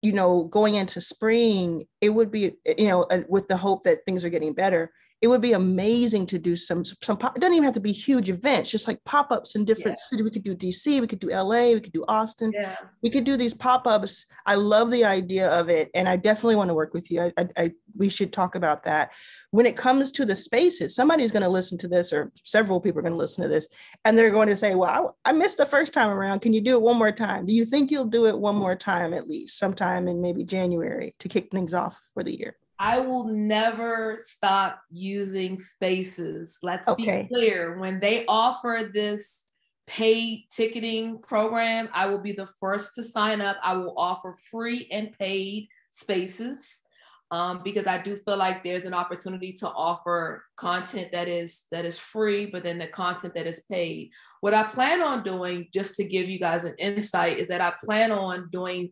you 0.00 0.12
know, 0.12 0.44
going 0.44 0.74
into 0.74 1.00
spring, 1.00 1.84
it 2.00 2.10
would 2.10 2.30
be, 2.30 2.52
you 2.78 2.88
know, 2.88 3.02
uh, 3.04 3.22
with 3.28 3.48
the 3.48 3.56
hope 3.56 3.84
that 3.84 4.04
things 4.04 4.24
are 4.24 4.30
getting 4.30 4.52
better, 4.52 4.92
it 5.24 5.28
would 5.28 5.40
be 5.40 5.54
amazing 5.54 6.26
to 6.26 6.38
do 6.38 6.54
some 6.54 6.84
some 6.84 7.16
it 7.16 7.40
doesn't 7.40 7.54
even 7.54 7.64
have 7.64 7.72
to 7.72 7.80
be 7.80 7.92
huge 7.92 8.28
events 8.28 8.70
just 8.70 8.86
like 8.86 9.02
pop-ups 9.04 9.54
in 9.54 9.64
different 9.64 9.96
yeah. 9.98 10.04
cities 10.10 10.22
we 10.22 10.30
could 10.30 10.44
do 10.44 10.54
dc 10.54 11.00
we 11.00 11.06
could 11.06 11.18
do 11.18 11.30
la 11.30 11.64
we 11.64 11.80
could 11.80 11.94
do 11.94 12.04
austin 12.08 12.52
yeah. 12.52 12.76
we 13.02 13.08
could 13.08 13.24
do 13.24 13.34
these 13.34 13.54
pop-ups 13.54 14.26
i 14.44 14.54
love 14.54 14.90
the 14.90 15.02
idea 15.02 15.48
of 15.48 15.70
it 15.70 15.90
and 15.94 16.06
i 16.10 16.14
definitely 16.14 16.56
want 16.56 16.68
to 16.68 16.74
work 16.74 16.92
with 16.92 17.10
you 17.10 17.22
I, 17.22 17.32
I, 17.38 17.48
I 17.56 17.72
we 17.96 18.10
should 18.10 18.34
talk 18.34 18.54
about 18.54 18.84
that 18.84 19.12
when 19.50 19.64
it 19.64 19.78
comes 19.78 20.12
to 20.12 20.26
the 20.26 20.36
spaces 20.36 20.94
somebody's 20.94 21.32
going 21.32 21.42
to 21.42 21.48
listen 21.48 21.78
to 21.78 21.88
this 21.88 22.12
or 22.12 22.30
several 22.44 22.78
people 22.78 22.98
are 22.98 23.02
going 23.02 23.14
to 23.14 23.18
listen 23.18 23.42
to 23.44 23.48
this 23.48 23.66
and 24.04 24.18
they're 24.18 24.30
going 24.30 24.50
to 24.50 24.56
say 24.56 24.74
well 24.74 25.16
I, 25.24 25.30
I 25.30 25.32
missed 25.32 25.56
the 25.56 25.64
first 25.64 25.94
time 25.94 26.10
around 26.10 26.40
can 26.40 26.52
you 26.52 26.60
do 26.60 26.74
it 26.74 26.82
one 26.82 26.98
more 26.98 27.12
time 27.12 27.46
do 27.46 27.54
you 27.54 27.64
think 27.64 27.90
you'll 27.90 28.04
do 28.04 28.26
it 28.26 28.38
one 28.38 28.56
more 28.56 28.76
time 28.76 29.14
at 29.14 29.26
least 29.26 29.58
sometime 29.58 30.06
in 30.06 30.20
maybe 30.20 30.44
january 30.44 31.14
to 31.20 31.28
kick 31.30 31.50
things 31.50 31.72
off 31.72 31.98
for 32.12 32.22
the 32.22 32.38
year 32.38 32.56
I 32.78 33.00
will 33.00 33.24
never 33.24 34.16
stop 34.18 34.80
using 34.90 35.58
spaces. 35.58 36.58
Let's 36.62 36.88
okay. 36.88 37.22
be 37.22 37.28
clear. 37.28 37.78
When 37.78 38.00
they 38.00 38.24
offer 38.26 38.90
this 38.92 39.44
paid 39.86 40.46
ticketing 40.54 41.18
program, 41.18 41.88
I 41.92 42.06
will 42.06 42.18
be 42.18 42.32
the 42.32 42.46
first 42.46 42.94
to 42.96 43.02
sign 43.02 43.40
up. 43.40 43.58
I 43.62 43.76
will 43.76 43.94
offer 43.96 44.34
free 44.50 44.88
and 44.90 45.16
paid 45.18 45.68
spaces 45.90 46.82
um, 47.30 47.62
because 47.64 47.86
I 47.86 48.02
do 48.02 48.16
feel 48.16 48.36
like 48.36 48.62
there's 48.62 48.84
an 48.84 48.94
opportunity 48.94 49.52
to 49.54 49.68
offer 49.68 50.44
content 50.56 51.12
that 51.12 51.28
is 51.28 51.64
that 51.72 51.84
is 51.84 51.98
free, 51.98 52.46
but 52.46 52.62
then 52.62 52.78
the 52.78 52.86
content 52.86 53.34
that 53.34 53.46
is 53.46 53.64
paid. 53.70 54.10
What 54.40 54.54
I 54.54 54.64
plan 54.64 55.02
on 55.02 55.22
doing, 55.22 55.68
just 55.72 55.96
to 55.96 56.04
give 56.04 56.28
you 56.28 56.38
guys 56.38 56.64
an 56.64 56.74
insight, 56.78 57.38
is 57.38 57.48
that 57.48 57.60
I 57.60 57.72
plan 57.84 58.12
on 58.12 58.48
doing. 58.50 58.90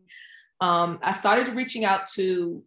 Um, 0.61 0.99
I 1.01 1.11
started 1.11 1.55
reaching 1.55 1.85
out 1.85 2.07
to 2.15 2.63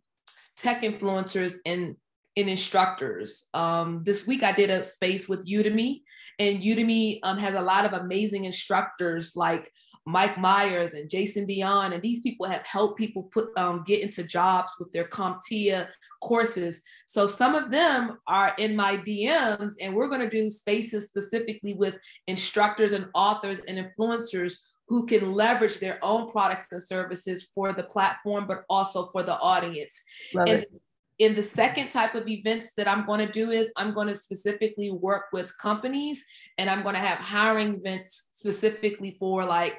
tech 0.56 0.82
influencers 0.82 1.54
and 1.64 1.96
and 2.38 2.50
instructors. 2.50 3.46
Um, 3.54 4.02
this 4.04 4.26
week 4.26 4.42
I 4.42 4.52
did 4.52 4.68
a 4.68 4.84
space 4.84 5.26
with 5.26 5.48
Udemy, 5.48 6.02
and 6.38 6.62
Udemy 6.62 7.18
um, 7.22 7.38
has 7.38 7.54
a 7.54 7.62
lot 7.62 7.86
of 7.86 7.94
amazing 7.94 8.44
instructors 8.44 9.34
like 9.34 9.70
Mike 10.08 10.38
Meyers 10.38 10.94
and 10.94 11.10
Jason 11.10 11.46
Dion, 11.46 11.92
and 11.92 12.02
these 12.02 12.20
people 12.20 12.46
have 12.46 12.64
helped 12.64 12.96
people 12.96 13.24
put 13.24 13.48
um, 13.56 13.82
get 13.86 14.02
into 14.02 14.22
jobs 14.22 14.72
with 14.78 14.92
their 14.92 15.08
CompTIA 15.08 15.88
courses. 16.22 16.82
So 17.06 17.26
some 17.26 17.56
of 17.56 17.72
them 17.72 18.18
are 18.28 18.54
in 18.58 18.76
my 18.76 18.98
DMs, 18.98 19.74
and 19.80 19.94
we're 19.94 20.08
going 20.08 20.20
to 20.20 20.30
do 20.30 20.48
spaces 20.48 21.08
specifically 21.08 21.74
with 21.74 21.98
instructors 22.28 22.92
and 22.92 23.08
authors 23.14 23.60
and 23.60 23.78
influencers 23.78 24.58
who 24.88 25.06
can 25.06 25.32
leverage 25.32 25.78
their 25.78 25.98
own 26.02 26.30
products 26.30 26.66
and 26.70 26.82
services 26.82 27.50
for 27.54 27.72
the 27.72 27.82
platform, 27.82 28.46
but 28.46 28.64
also 28.68 29.06
for 29.06 29.22
the 29.22 29.38
audience. 29.38 30.00
Love 30.32 30.46
and 30.46 30.62
it. 30.62 30.72
in 31.18 31.34
the 31.34 31.42
second 31.42 31.90
type 31.90 32.14
of 32.14 32.28
events 32.28 32.72
that 32.76 32.86
I'm 32.86 33.04
going 33.04 33.26
to 33.26 33.32
do 33.32 33.50
is 33.50 33.72
I'm 33.76 33.94
going 33.94 34.08
to 34.08 34.14
specifically 34.14 34.90
work 34.90 35.24
with 35.32 35.56
companies 35.58 36.24
and 36.58 36.70
I'm 36.70 36.82
going 36.82 36.94
to 36.94 37.00
have 37.00 37.18
hiring 37.18 37.74
events 37.74 38.28
specifically 38.32 39.16
for 39.18 39.44
like 39.44 39.76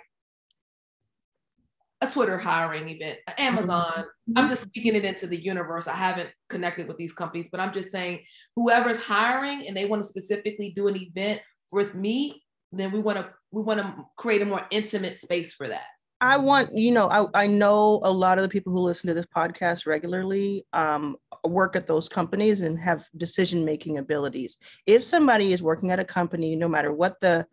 a 2.01 2.07
Twitter 2.07 2.37
hiring 2.37 2.89
event, 2.89 3.17
Amazon. 3.37 3.91
Mm-hmm. 3.91 4.37
I'm 4.37 4.49
just 4.49 4.61
speaking 4.63 4.95
it 4.95 5.05
into 5.05 5.25
the 5.25 5.41
universe. 5.41 5.87
I 5.87 5.95
haven't 5.95 6.29
connected 6.47 6.87
with 6.87 6.97
these 6.97 7.13
companies, 7.13 7.47
but 7.51 7.59
I'm 7.59 7.73
just 7.73 7.91
saying 7.91 8.23
whoever's 8.55 9.01
hiring 9.01 9.65
and 9.67 9.75
they 9.75 9.85
want 9.85 10.03
to 10.03 10.07
specifically 10.07 10.73
do 10.75 10.87
an 10.87 10.95
event 10.95 11.41
with 11.71 11.95
me, 11.95 12.43
then 12.71 12.91
we 12.91 12.99
want 12.99 13.17
to 13.17 13.29
we 13.57 13.63
want 13.63 13.79
to 13.79 14.05
create 14.15 14.43
a 14.43 14.45
more 14.45 14.67
intimate 14.69 15.17
space 15.17 15.51
for 15.51 15.67
that. 15.67 15.85
I 16.21 16.37
want, 16.37 16.73
you 16.73 16.91
know, 16.91 17.09
I, 17.09 17.43
I 17.43 17.47
know 17.47 17.99
a 18.03 18.11
lot 18.11 18.37
of 18.37 18.43
the 18.43 18.49
people 18.49 18.71
who 18.71 18.79
listen 18.79 19.07
to 19.07 19.13
this 19.15 19.25
podcast 19.25 19.87
regularly 19.87 20.65
um, 20.73 21.15
work 21.43 21.75
at 21.75 21.87
those 21.87 22.07
companies 22.07 22.61
and 22.61 22.79
have 22.79 23.05
decision 23.17 23.65
making 23.65 23.97
abilities. 23.97 24.57
If 24.85 25.03
somebody 25.03 25.53
is 25.53 25.63
working 25.63 25.89
at 25.89 25.99
a 25.99 26.05
company, 26.05 26.55
no 26.55 26.67
matter 26.67 26.93
what 26.93 27.19
the 27.19 27.45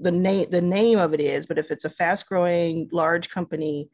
the 0.00 0.12
name 0.12 0.46
the 0.50 0.62
name 0.62 0.96
of 0.98 1.12
it 1.12 1.18
is 1.18 1.46
but 1.46 1.58
if 1.58 1.72
it's 1.72 1.84
a 1.84 1.90
fast 1.90 2.28
growing 2.28 2.88
large 2.92 3.30
company 3.30 3.90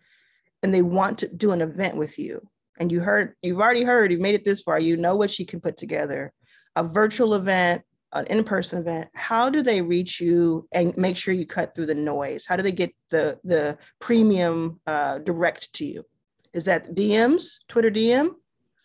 and 0.62 0.74
they 0.74 0.82
want 0.82 1.16
to 1.16 1.28
do 1.28 1.52
an 1.52 1.62
event 1.62 1.96
with 1.96 2.18
you 2.18 2.46
and 2.78 2.92
you 2.92 3.00
heard 3.00 3.34
you've 3.42 3.60
already 3.60 3.84
heard 3.84 4.12
you've 4.12 4.20
made 4.20 4.34
it 4.34 4.44
this 4.44 4.60
far 4.60 4.78
you 4.78 4.98
know 4.98 5.16
what 5.16 5.30
she 5.30 5.46
can 5.46 5.60
put 5.60 5.78
together 5.78 6.30
a 6.76 6.84
virtual 6.84 7.32
event 7.34 7.80
an 8.14 8.26
in-person 8.26 8.80
event 8.80 9.08
how 9.14 9.50
do 9.50 9.62
they 9.62 9.82
reach 9.82 10.20
you 10.20 10.66
and 10.72 10.96
make 10.96 11.16
sure 11.16 11.34
you 11.34 11.46
cut 11.46 11.74
through 11.74 11.86
the 11.86 11.94
noise? 11.94 12.44
How 12.46 12.56
do 12.56 12.62
they 12.62 12.72
get 12.72 12.94
the 13.10 13.38
the 13.44 13.78
premium 14.00 14.80
uh, 14.86 15.18
direct 15.18 15.72
to 15.74 15.84
you? 15.84 16.04
Is 16.52 16.64
that 16.66 16.94
dms 16.94 17.58
twitter 17.68 17.90
dm 17.90 18.30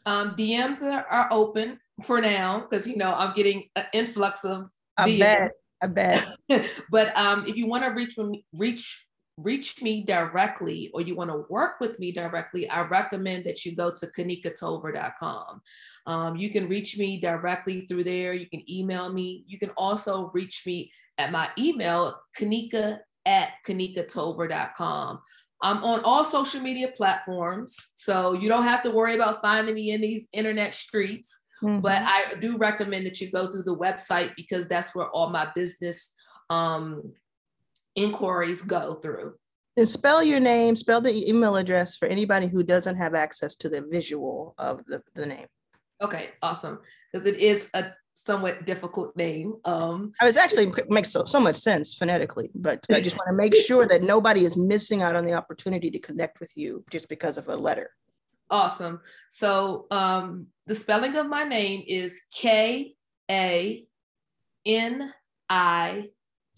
um, 0.07 0.35
dms 0.35 0.81
are, 0.81 1.05
are 1.05 1.27
open 1.29 1.79
for 2.03 2.19
now 2.19 2.61
because 2.61 2.87
you 2.87 2.97
know 2.97 3.13
i'm 3.13 3.35
getting 3.35 3.65
an 3.75 3.85
influx 3.93 4.43
of 4.43 4.71
I 4.97 5.19
bet 5.19 5.51
I 5.81 5.87
bet. 5.87 6.27
but 6.91 7.15
um, 7.17 7.45
if 7.47 7.55
you 7.55 7.67
want 7.67 7.83
to 7.83 7.89
reach 7.89 8.15
reach 8.53 9.05
reach 9.43 9.81
me 9.81 10.03
directly 10.03 10.91
or 10.93 11.01
you 11.01 11.15
want 11.15 11.29
to 11.29 11.45
work 11.49 11.79
with 11.79 11.99
me 11.99 12.11
directly, 12.11 12.69
I 12.69 12.81
recommend 12.81 13.45
that 13.45 13.65
you 13.65 13.75
go 13.75 13.91
to 13.91 14.07
kanikatolver.com. 14.07 15.61
Um, 16.05 16.35
you 16.35 16.49
can 16.49 16.67
reach 16.67 16.97
me 16.97 17.19
directly 17.19 17.85
through 17.87 18.03
there. 18.03 18.33
You 18.33 18.49
can 18.49 18.69
email 18.69 19.11
me. 19.11 19.43
You 19.47 19.59
can 19.59 19.69
also 19.71 20.31
reach 20.33 20.63
me 20.65 20.91
at 21.17 21.31
my 21.31 21.49
email, 21.57 22.19
kanika 22.37 22.99
at 23.25 23.53
kanikatolver.com. 23.67 25.19
I'm 25.61 25.83
on 25.83 26.01
all 26.05 26.23
social 26.23 26.61
media 26.61 26.91
platforms, 26.95 27.75
so 27.95 28.33
you 28.33 28.47
don't 28.47 28.63
have 28.63 28.81
to 28.83 28.91
worry 28.91 29.15
about 29.15 29.41
finding 29.41 29.75
me 29.75 29.91
in 29.91 29.99
these 29.99 30.27
internet 30.31 30.73
streets. 30.73 31.37
Mm-hmm. 31.61 31.81
But 31.81 31.97
I 31.97 32.35
do 32.39 32.57
recommend 32.57 33.05
that 33.05 33.19
you 33.19 33.29
go 33.29 33.49
to 33.49 33.61
the 33.61 33.75
website 33.75 34.31
because 34.37 34.67
that's 34.67 34.95
where 34.95 35.09
all 35.09 35.29
my 35.29 35.49
business 35.53 36.13
um, 36.49 37.13
inquiries 37.95 38.61
go 38.61 38.95
through. 38.95 39.35
And 39.77 39.87
spell 39.87 40.21
your 40.21 40.39
name, 40.39 40.75
spell 40.75 40.99
the 40.99 41.29
email 41.29 41.55
address 41.55 41.95
for 41.95 42.07
anybody 42.07 42.47
who 42.47 42.63
doesn't 42.63 42.97
have 42.97 43.15
access 43.15 43.55
to 43.57 43.69
the 43.69 43.85
visual 43.89 44.53
of 44.57 44.85
the, 44.85 45.01
the 45.15 45.25
name. 45.25 45.45
Okay, 46.01 46.31
awesome. 46.41 46.79
Because 47.11 47.25
it 47.25 47.37
is 47.37 47.69
a 47.73 47.91
somewhat 48.13 48.65
difficult 48.65 49.15
name. 49.15 49.53
Um, 49.63 50.11
it 50.21 50.35
actually 50.35 50.71
makes 50.89 51.11
so, 51.11 51.23
so 51.23 51.39
much 51.39 51.55
sense 51.55 51.95
phonetically, 51.95 52.49
but 52.53 52.85
I 52.91 52.99
just 52.99 53.17
want 53.17 53.29
to 53.29 53.35
make 53.35 53.55
sure 53.55 53.87
that 53.87 54.03
nobody 54.03 54.43
is 54.43 54.57
missing 54.57 55.01
out 55.01 55.15
on 55.15 55.25
the 55.25 55.33
opportunity 55.33 55.89
to 55.91 55.99
connect 55.99 56.39
with 56.39 56.57
you 56.57 56.83
just 56.91 57.07
because 57.07 57.37
of 57.37 57.47
a 57.47 57.55
letter. 57.55 57.91
Awesome. 58.49 58.99
So 59.29 59.85
um, 59.91 60.47
the 60.65 60.75
spelling 60.75 61.15
of 61.15 61.27
my 61.27 61.43
name 61.43 61.83
is 61.87 62.21
K 62.33 62.95
A 63.29 63.85
N 64.65 65.13
I 65.49 66.09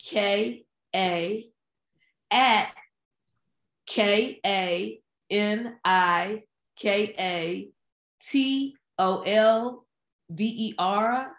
K 0.02 0.66
A 0.96 1.50
at 2.30 2.72
K 3.86 4.40
A 4.46 5.02
N 5.30 5.76
I 5.84 6.44
K 6.78 7.16
A 7.20 7.70
T 8.22 8.76
O 8.98 9.22
L 9.22 9.86
V 10.30 10.46
E 10.46 10.76
R 10.78 11.32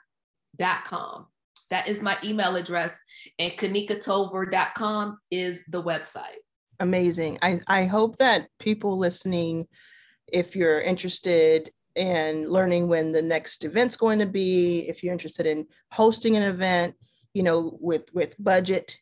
dot 0.57 0.85
com. 0.85 1.27
That 1.71 1.89
is 1.89 2.03
my 2.03 2.19
email 2.23 2.57
address, 2.57 3.01
and 3.39 3.53
kanikatolver.com 3.53 5.19
is 5.31 5.65
the 5.69 5.83
website. 5.83 6.43
Amazing. 6.81 7.39
I, 7.41 7.61
I 7.67 7.85
hope 7.87 8.17
that 8.17 8.49
people 8.59 8.99
listening 8.99 9.67
if 10.31 10.55
you're 10.55 10.81
interested 10.81 11.71
in 11.95 12.47
learning 12.49 12.89
when 12.89 13.13
the 13.13 13.23
next 13.23 13.65
event's 13.65 13.97
going 13.97 14.19
to 14.19 14.27
be, 14.27 14.81
if 14.89 15.03
you're 15.03 15.13
interested 15.13 15.47
in 15.47 15.67
hosting 15.91 16.37
an 16.37 16.43
event, 16.43 16.95
you 17.35 17.43
know, 17.43 17.79
with 17.81 18.13
with 18.13 18.35
budget, 18.39 18.99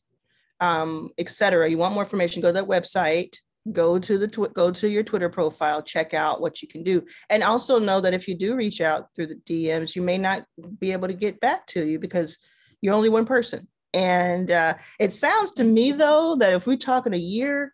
um, 0.61 1.11
etc. 1.19 1.69
You 1.69 1.79
want 1.79 1.95
more 1.95 2.03
information, 2.03 2.43
go 2.43 2.49
to 2.49 2.53
that 2.53 2.69
website, 2.69 3.37
go 3.73 3.99
to 3.99 4.19
the 4.19 4.29
tw- 4.29 4.55
go 4.55 4.71
to 4.71 4.89
your 4.89 5.03
Twitter 5.03 5.29
profile, 5.29 5.83
check 5.83 6.15
out 6.15 6.41
what 6.41 6.63
you 6.63 6.69
can 6.69 6.83
do, 6.83 7.03
and 7.29 7.43
also 7.43 7.79
know 7.79 8.01
that 8.01 8.15
if 8.15 8.29
you 8.29 8.37
do 8.37 8.57
reach 8.57 8.81
out 8.81 9.09
through 9.15 9.27
the 9.27 9.41
DMs, 9.49 9.95
you 9.95 10.03
may 10.03 10.19
not 10.19 10.45
be 10.79 10.93
able 10.93 11.09
to 11.09 11.15
get 11.15 11.41
back 11.41 11.67
to 11.69 11.87
you 11.87 11.99
because 11.99 12.39
you're 12.81 12.95
only 12.95 13.09
one 13.09 13.27
person. 13.27 13.67
And 13.93 14.51
uh, 14.51 14.75
it 14.99 15.13
sounds 15.13 15.53
to 15.53 15.65
me 15.65 15.93
though 15.93 16.37
that 16.37 16.55
if 16.55 16.67
we 16.67 16.77
talk 16.77 17.07
in 17.07 17.15
a 17.15 17.19
year, 17.19 17.73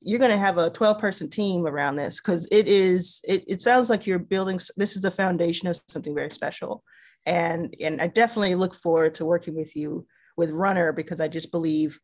you're 0.00 0.20
going 0.20 0.30
to 0.30 0.38
have 0.38 0.58
a 0.58 0.70
12 0.70 0.98
person 0.98 1.28
team 1.28 1.66
around 1.66 1.96
this 1.96 2.20
because 2.20 2.46
it 2.52 2.68
is 2.68 3.20
it, 3.26 3.44
it 3.48 3.60
sounds 3.60 3.90
like 3.90 4.06
you're 4.06 4.18
building 4.18 4.60
this 4.76 4.94
is 4.94 5.02
the 5.02 5.10
foundation 5.10 5.68
of 5.68 5.80
something 5.88 6.14
very 6.14 6.30
special 6.30 6.84
and 7.24 7.74
and 7.80 8.00
i 8.00 8.06
definitely 8.06 8.54
look 8.54 8.74
forward 8.74 9.14
to 9.14 9.24
working 9.24 9.56
with 9.56 9.74
you 9.74 10.06
with 10.36 10.50
runner 10.50 10.92
because 10.92 11.20
i 11.20 11.26
just 11.26 11.50
believe 11.50 11.98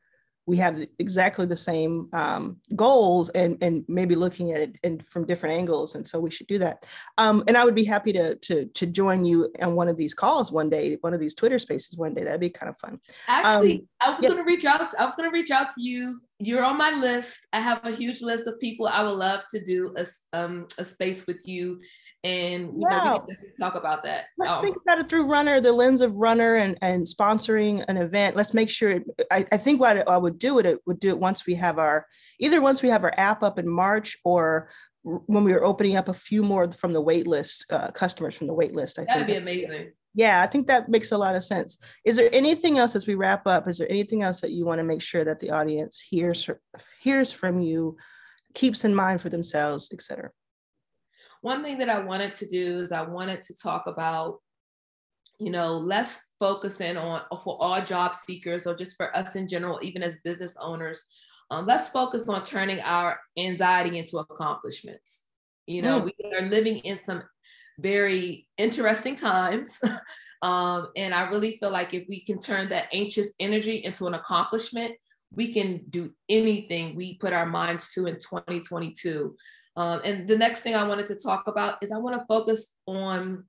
we 0.46 0.57
have 0.57 0.85
exactly 0.98 1.46
the 1.46 1.57
same 1.57 2.09
um, 2.12 2.57
goals 2.74 3.28
and, 3.31 3.57
and 3.62 3.85
maybe 3.87 4.16
looking 4.16 4.52
at 4.52 4.61
it 4.61 4.76
in, 4.83 4.98
from 4.98 5.24
different 5.24 5.55
angles. 5.55 5.94
And 5.94 6.05
so 6.07 6.18
we 6.18 6.31
should 6.31 6.48
do 6.48 6.59
that. 6.59 6.85
Um, 7.16 7.44
and 7.46 7.57
I 7.57 7.64
would 7.64 7.76
be 7.76 7.85
happy 7.85 8.12
to, 8.14 8.35
to, 8.35 8.66
to 8.66 8.87
join 8.87 9.24
you 9.24 9.52
on 9.61 9.76
one 9.76 9.88
of 9.88 9.96
these 9.96 10.14
calls 10.14 10.50
one 10.50 10.68
day, 10.68 10.96
one 11.00 11.14
of 11.14 11.20
these 11.20 11.35
Twitter 11.35 11.59
spaces 11.59 11.96
one 11.96 12.12
day. 12.12 12.24
That'd 12.24 12.40
be 12.40 12.50
kind 12.50 12.70
of 12.70 12.78
fun. 12.78 12.98
Actually, 13.28 13.74
um, 13.74 13.88
I 14.00 14.14
was 14.14 14.22
yeah. 14.22 14.31
going 14.31 14.44
to 14.44 14.50
reach 14.50 14.64
out. 14.64 14.92
I 14.98 15.05
was 15.05 15.14
going 15.14 15.31
to 15.31 15.33
reach 15.33 15.52
out 15.52 15.70
to 15.70 15.83
you. 15.83 16.20
You're 16.38 16.64
on 16.64 16.76
my 16.76 16.90
list. 16.90 17.46
I 17.52 17.61
have 17.61 17.85
a 17.85 17.92
huge 17.92 18.20
list 18.20 18.48
of 18.48 18.59
people 18.59 18.88
I 18.88 19.05
would 19.05 19.11
love 19.11 19.44
to 19.50 19.62
do 19.62 19.94
a, 19.96 20.07
um, 20.37 20.66
a 20.78 20.85
space 20.85 21.26
with 21.28 21.46
you 21.46 21.81
and 22.24 22.72
you 22.74 22.88
know, 22.88 23.24
we 23.26 23.35
can 23.35 23.56
talk 23.58 23.74
about 23.74 24.04
that. 24.04 24.26
Let's 24.38 24.62
think 24.62 24.76
about 24.76 24.98
it 24.98 25.08
through 25.08 25.26
Runner, 25.26 25.61
the 25.61 25.72
lens 25.72 26.00
of 26.00 26.14
Runner, 26.14 26.56
and 26.56 26.78
and 26.80 27.04
sponsoring 27.04 27.85
an 27.88 27.96
event. 27.96 28.37
Let's 28.37 28.54
make 28.54 28.70
sure. 28.70 28.90
It, 28.90 29.04
I, 29.30 29.44
I 29.50 29.56
think 29.56 29.80
what 29.80 30.08
I 30.08 30.16
would 30.16 30.38
do 30.38 30.58
it, 30.58 30.66
it 30.66 30.78
would 30.87 31.00
do 31.00 31.08
it 31.08 31.18
once 31.18 31.46
we 31.46 31.54
have 31.54 31.78
our 31.78 32.06
either 32.38 32.61
once 32.61 32.82
we 32.82 32.88
have 32.90 33.02
our 33.02 33.14
app 33.16 33.42
up 33.42 33.58
in 33.58 33.68
March 33.68 34.16
or 34.24 34.70
when 35.02 35.42
we 35.42 35.52
are 35.52 35.64
opening 35.64 35.96
up 35.96 36.08
a 36.08 36.14
few 36.14 36.42
more 36.44 36.70
from 36.70 36.92
the 36.92 37.00
wait 37.00 37.26
list 37.26 37.66
uh, 37.70 37.90
customers 37.90 38.37
from 38.37 38.46
the 38.46 38.54
wait 38.54 38.72
list. 38.72 38.98
I 38.98 39.04
That'd 39.04 39.26
think 39.26 39.38
be 39.38 39.42
amazing. 39.42 39.92
Yeah, 40.14 40.42
I 40.42 40.46
think 40.46 40.66
that 40.66 40.88
makes 40.88 41.11
a 41.11 41.18
lot 41.18 41.35
of 41.35 41.42
sense. 41.42 41.78
Is 42.04 42.16
there 42.16 42.28
anything 42.32 42.78
else 42.78 42.94
as 42.94 43.06
we 43.06 43.14
wrap 43.14 43.46
up? 43.46 43.66
Is 43.66 43.78
there 43.78 43.90
anything 43.90 44.22
else 44.22 44.42
that 44.42 44.50
you 44.50 44.66
want 44.66 44.78
to 44.78 44.85
make 44.85 45.00
sure 45.00 45.24
that 45.24 45.40
the 45.40 45.50
audience 45.50 46.04
hears 46.08 46.48
hears 47.00 47.32
from 47.32 47.61
you, 47.61 47.96
keeps 48.54 48.85
in 48.85 48.94
mind 48.94 49.22
for 49.22 49.30
themselves, 49.30 49.90
et 49.92 50.02
cetera? 50.02 50.30
One 51.42 51.62
thing 51.62 51.78
that 51.78 51.88
I 51.88 51.98
wanted 51.98 52.35
to 52.37 52.46
do 52.46 52.78
is 52.78 52.92
I 52.92 53.02
wanted 53.02 53.42
to 53.44 53.55
talk 53.55 53.87
about, 53.87 54.38
you 55.38 55.50
know, 55.50 55.76
less 55.76 56.24
focusing 56.38 56.96
on 56.96 57.22
for 57.44 57.59
all 57.61 57.83
job 57.83 58.14
seekers 58.14 58.66
or 58.66 58.74
just 58.74 58.96
for 58.96 59.14
us 59.14 59.37
in 59.37 59.48
general, 59.48 59.81
even 59.83 60.02
as 60.02 60.18
business 60.24 60.57
owners. 60.61 61.05
Um, 61.50 61.66
let's 61.66 61.88
focus 61.88 62.28
on 62.28 62.44
turning 62.44 62.81
our 62.81 63.20
anxiety 63.37 63.98
into 63.98 64.18
accomplishments. 64.18 65.22
You 65.66 65.83
know, 65.83 66.00
mm. 66.00 66.05
we 66.05 66.37
are 66.37 66.48
living 66.48 66.78
in 66.78 66.96
some 66.96 67.24
very 67.78 68.46
interesting 68.57 69.16
times. 69.16 69.81
um, 70.42 70.88
and 70.96 71.12
I 71.12 71.28
really 71.28 71.57
feel 71.57 71.70
like 71.70 71.92
if 71.92 72.05
we 72.09 72.24
can 72.24 72.38
turn 72.38 72.68
that 72.68 72.87
anxious 72.92 73.33
energy 73.40 73.85
into 73.85 74.07
an 74.07 74.14
accomplishment, 74.14 74.94
we 75.33 75.52
can 75.52 75.83
do 75.90 76.12
anything 76.28 76.94
we 76.94 77.16
put 77.16 77.33
our 77.33 77.46
minds 77.46 77.92
to 77.94 78.07
in 78.07 78.14
2022. 78.14 79.35
Um, 79.76 80.00
and 80.04 80.28
the 80.28 80.37
next 80.37 80.61
thing 80.61 80.74
I 80.74 80.87
wanted 80.87 81.06
to 81.08 81.14
talk 81.14 81.44
about 81.46 81.78
is 81.82 81.92
I 81.92 81.98
want 81.98 82.18
to 82.18 82.26
focus 82.26 82.74
on 82.87 83.44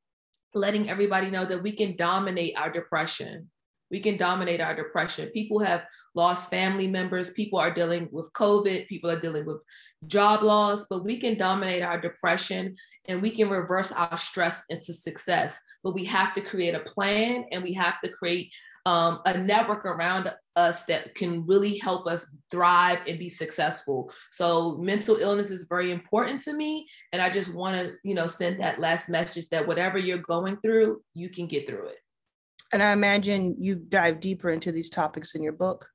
letting 0.53 0.89
everybody 0.89 1.29
know 1.29 1.45
that 1.45 1.63
we 1.63 1.71
can 1.71 1.95
dominate 1.95 2.55
our 2.57 2.71
depression. 2.71 3.49
We 3.91 3.99
can 3.99 4.17
dominate 4.17 4.59
our 4.59 4.73
depression. 4.73 5.29
People 5.29 5.59
have 5.59 5.85
lost 6.15 6.49
family 6.49 6.87
members. 6.87 7.31
People 7.31 7.59
are 7.59 7.71
dealing 7.71 8.07
with 8.11 8.31
COVID. 8.33 8.87
People 8.87 9.11
are 9.11 9.19
dealing 9.19 9.45
with 9.45 9.63
job 10.07 10.41
loss, 10.41 10.87
but 10.89 11.05
we 11.05 11.17
can 11.17 11.37
dominate 11.37 11.83
our 11.83 11.99
depression 11.99 12.75
and 13.05 13.21
we 13.21 13.29
can 13.29 13.49
reverse 13.49 13.91
our 13.91 14.17
stress 14.17 14.63
into 14.69 14.93
success. 14.93 15.61
But 15.83 15.93
we 15.93 16.05
have 16.05 16.33
to 16.33 16.41
create 16.41 16.73
a 16.73 16.79
plan 16.79 17.45
and 17.51 17.61
we 17.61 17.73
have 17.73 18.01
to 18.01 18.09
create 18.09 18.51
um, 18.85 19.19
a 19.25 19.37
network 19.37 19.85
around 19.85 20.33
us 20.55 20.85
that 20.85 21.15
can 21.15 21.45
really 21.45 21.77
help 21.77 22.07
us 22.07 22.35
thrive 22.51 22.99
and 23.07 23.19
be 23.19 23.29
successful. 23.29 24.11
So 24.31 24.77
mental 24.77 25.15
illness 25.17 25.49
is 25.49 25.65
very 25.67 25.91
important 25.91 26.41
to 26.43 26.53
me. 26.53 26.87
And 27.11 27.21
I 27.21 27.29
just 27.29 27.53
want 27.53 27.75
to, 27.77 27.93
you 28.03 28.15
know, 28.15 28.27
send 28.27 28.59
that 28.59 28.79
last 28.79 29.09
message 29.09 29.49
that 29.49 29.67
whatever 29.67 29.97
you're 29.97 30.17
going 30.17 30.57
through, 30.57 31.01
you 31.13 31.29
can 31.29 31.47
get 31.47 31.67
through 31.67 31.87
it. 31.87 31.97
And 32.71 32.81
I 32.81 32.91
imagine 32.91 33.55
you 33.59 33.75
dive 33.75 34.19
deeper 34.19 34.49
into 34.49 34.71
these 34.71 34.89
topics 34.89 35.35
in 35.35 35.43
your 35.43 35.53
book. 35.53 35.87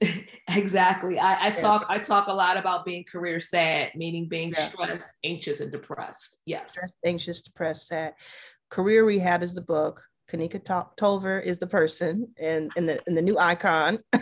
exactly. 0.48 1.18
I, 1.18 1.48
I 1.48 1.50
talk 1.50 1.84
I 1.88 1.98
talk 1.98 2.28
a 2.28 2.32
lot 2.32 2.56
about 2.56 2.84
being 2.84 3.04
career 3.04 3.38
sad, 3.38 3.92
meaning 3.94 4.28
being 4.28 4.52
yeah. 4.56 4.68
stressed, 4.68 5.16
anxious, 5.24 5.60
and 5.60 5.70
depressed. 5.70 6.40
Yes. 6.46 6.72
Stressed, 6.72 6.96
anxious, 7.04 7.42
depressed, 7.42 7.86
sad. 7.86 8.14
Career 8.70 9.04
Rehab 9.04 9.42
is 9.42 9.54
the 9.54 9.60
book. 9.60 10.02
Kanika 10.30 10.86
Tolver 10.96 11.40
is 11.40 11.58
the 11.58 11.66
person 11.66 12.28
and, 12.38 12.70
and 12.76 12.88
the 12.88 13.00
and 13.06 13.16
the 13.16 13.22
new 13.22 13.38
icon. 13.38 13.98
uh, 14.12 14.18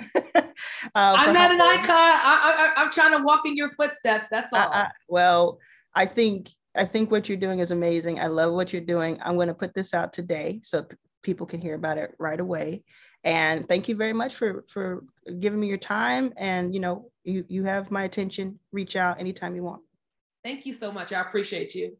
I'm 0.94 1.34
not 1.34 1.50
an 1.52 1.60
icon. 1.60 1.90
I, 1.90 2.72
I, 2.76 2.82
am 2.82 2.90
trying 2.90 3.16
to 3.16 3.22
walk 3.22 3.46
in 3.46 3.56
your 3.56 3.68
footsteps. 3.70 4.26
That's 4.30 4.52
all. 4.52 4.60
I, 4.60 4.82
I, 4.82 4.90
well, 5.08 5.58
I 5.94 6.06
think 6.06 6.50
I 6.76 6.84
think 6.84 7.10
what 7.10 7.28
you're 7.28 7.38
doing 7.38 7.58
is 7.58 7.70
amazing. 7.70 8.20
I 8.20 8.26
love 8.26 8.52
what 8.52 8.72
you're 8.72 8.82
doing. 8.82 9.18
I'm 9.22 9.34
going 9.34 9.48
to 9.48 9.54
put 9.54 9.74
this 9.74 9.94
out 9.94 10.12
today 10.12 10.60
so 10.62 10.82
p- 10.82 10.96
people 11.22 11.46
can 11.46 11.60
hear 11.60 11.74
about 11.74 11.98
it 11.98 12.14
right 12.18 12.40
away. 12.40 12.84
And 13.24 13.68
thank 13.68 13.88
you 13.88 13.96
very 13.96 14.12
much 14.12 14.34
for 14.34 14.64
for 14.68 15.04
giving 15.40 15.60
me 15.60 15.66
your 15.66 15.78
time. 15.78 16.32
And 16.36 16.72
you 16.72 16.80
know, 16.80 17.10
you 17.24 17.44
you 17.48 17.64
have 17.64 17.90
my 17.90 18.04
attention. 18.04 18.58
Reach 18.72 18.96
out 18.96 19.20
anytime 19.20 19.54
you 19.54 19.64
want. 19.64 19.82
Thank 20.44 20.64
you 20.64 20.72
so 20.72 20.90
much. 20.90 21.12
I 21.12 21.20
appreciate 21.20 21.74
you. 21.74 21.96